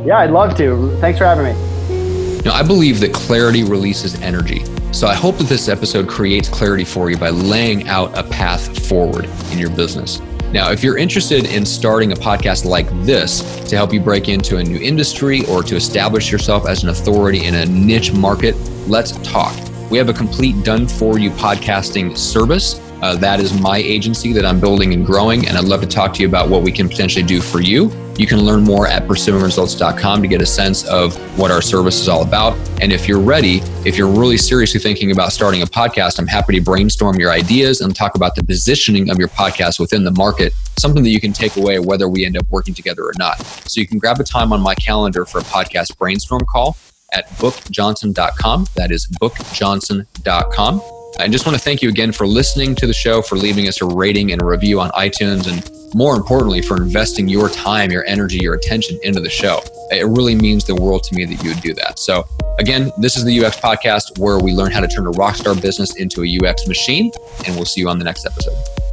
Yeah, 0.06 0.20
I'd 0.20 0.32
love 0.32 0.58
to. 0.58 0.96
Thanks 1.00 1.18
for 1.18 1.26
having 1.26 1.46
me. 1.46 2.42
Now, 2.44 2.54
I 2.54 2.64
believe 2.64 3.00
that 3.00 3.12
clarity 3.14 3.64
releases 3.64 4.22
energy. 4.22 4.64
So 4.94 5.08
I 5.08 5.16
hope 5.16 5.38
that 5.38 5.48
this 5.48 5.68
episode 5.68 6.08
creates 6.08 6.48
clarity 6.48 6.86
for 6.86 7.10
you 7.10 7.18
by 7.18 7.30
laying 7.30 7.88
out 7.88 8.16
a 8.18 8.24
path 8.24 8.88
forward 8.88 9.26
in 9.52 9.58
your 9.58 9.72
business. 9.72 10.22
Now, 10.56 10.72
if 10.72 10.82
you're 10.86 10.98
interested 10.98 11.48
in 11.48 11.66
starting 11.66 12.14
a 12.14 12.16
podcast 12.16 12.64
like 12.64 12.88
this 13.04 13.42
to 13.66 13.76
help 13.76 13.92
you 13.92 14.00
break 14.00 14.30
into 14.30 14.56
a 14.56 14.64
new 14.64 14.80
industry 14.80 15.46
or 15.48 15.62
to 15.64 15.76
establish 15.76 16.32
yourself 16.32 16.66
as 16.66 16.82
an 16.82 16.88
authority 16.88 17.44
in 17.44 17.56
a 17.56 17.66
niche 17.66 18.14
market, 18.14 18.56
let's 18.88 19.12
talk. 19.18 19.54
We 19.92 19.98
have 19.98 20.08
a 20.08 20.14
complete 20.14 20.64
done 20.64 20.88
for 20.88 21.20
you 21.20 21.30
podcasting 21.32 22.18
service 22.18 22.80
uh, 23.02 23.16
that 23.18 23.40
is 23.40 23.60
my 23.60 23.78
agency 23.78 24.34
that 24.34 24.46
I'm 24.46 24.60
building 24.60 24.94
and 24.94 25.06
growing, 25.06 25.48
and 25.48 25.58
I'd 25.58 25.66
love 25.66 25.82
to 25.82 25.88
talk 25.88 26.14
to 26.16 26.22
you 26.22 26.28
about 26.28 26.50
what 26.50 26.64
we 26.64 26.72
can 26.72 26.88
potentially 26.88 27.26
do 27.26 27.42
for 27.42 27.62
you. 27.62 27.92
You 28.18 28.28
can 28.28 28.40
learn 28.40 28.64
more 28.64 28.88
at 28.88 29.04
pursuingresults.com 29.04 30.22
to 30.22 30.28
get 30.28 30.42
a 30.42 30.46
sense 30.46 30.86
of 30.86 31.16
what 31.38 31.52
our 31.52 31.62
service 31.62 32.00
is 32.00 32.08
all 32.08 32.24
about. 32.24 32.58
And 32.82 32.94
if 32.94 33.08
you're 33.08 33.20
ready, 33.20 33.58
if 33.86 33.98
you're 33.98 34.10
really 34.10 34.38
seriously 34.38 34.80
thinking 34.80 35.12
about 35.12 35.34
starting 35.34 35.62
a 35.62 35.66
podcast, 35.66 36.18
I'm 36.18 36.28
happy 36.28 36.58
to 36.58 36.62
brainstorm 36.62 37.18
your 37.18 37.32
ideas 37.32 37.82
and 37.82 37.94
talk 37.94 38.16
about 38.16 38.36
the 38.36 38.44
positioning 38.44 39.10
of 39.10 39.18
your 39.18 39.28
podcast 39.28 39.80
within 39.80 40.06
the 40.06 40.12
market, 40.12 40.54
something 40.80 41.04
that 41.04 41.10
you 41.10 41.20
can 41.20 41.34
take 41.34 41.58
away 41.58 41.80
whether 41.80 42.08
we 42.08 42.26
end 42.26 42.38
up 42.38 42.46
working 42.50 42.74
together 42.74 43.04
or 43.04 43.14
not. 43.18 43.42
So 43.70 43.82
you 43.82 43.88
can 43.88 44.00
grab 44.00 44.20
a 44.20 44.24
time 44.24 44.54
on 44.54 44.62
my 44.62 44.76
calendar 44.76 45.26
for 45.26 45.40
a 45.40 45.44
podcast 45.44 45.98
brainstorm 45.98 46.46
call 46.50 46.78
at 47.14 47.28
bookjohnson.com. 47.32 48.68
That 48.76 48.92
is 48.92 49.08
bookjohnson.com. 49.08 50.95
I 51.18 51.30
just 51.30 51.46
want 51.46 51.58
to 51.58 51.64
thank 51.64 51.82
you 51.82 51.88
again 51.88 52.12
for 52.12 52.28
listening 52.28 52.76
to 52.76 52.86
the 52.86 52.94
show, 52.94 53.22
for 53.22 53.38
leaving 53.38 53.70
us 53.70 53.82
a 53.82 53.86
rating 53.86 54.34
and 54.34 54.42
a 54.42 54.46
review 54.46 54.82
on 54.82 54.90
iTunes, 54.92 55.48
and 55.48 55.96
more 55.96 56.16
importantly, 56.16 56.62
for 56.62 56.76
investing 56.76 57.30
your 57.30 57.48
time, 57.48 57.90
your 57.90 58.06
energy, 58.06 58.40
your 58.42 58.56
attention 58.56 59.00
into 59.02 59.22
the 59.22 59.30
show. 59.30 59.62
It 59.92 60.06
really 60.08 60.36
means 60.36 60.66
the 60.66 60.76
world 60.76 61.04
to 61.04 61.16
me 61.16 61.24
that 61.26 61.42
you 61.42 61.52
would 61.52 61.62
do 61.62 61.74
that. 61.76 62.00
So, 62.00 62.28
again, 62.60 62.92
this 62.98 63.16
is 63.16 63.24
the 63.24 63.46
UX 63.46 63.58
podcast 63.58 64.20
where 64.20 64.40
we 64.40 64.52
learn 64.52 64.72
how 64.72 64.82
to 64.82 64.88
turn 64.88 65.08
a 65.08 65.12
rockstar 65.12 65.60
business 65.60 65.96
into 65.96 66.24
a 66.24 66.50
UX 66.50 66.68
machine, 66.68 67.12
and 67.46 67.56
we'll 67.56 67.66
see 67.66 67.80
you 67.80 67.88
on 67.88 67.98
the 67.98 68.06
next 68.06 68.26
episode. 68.26 68.85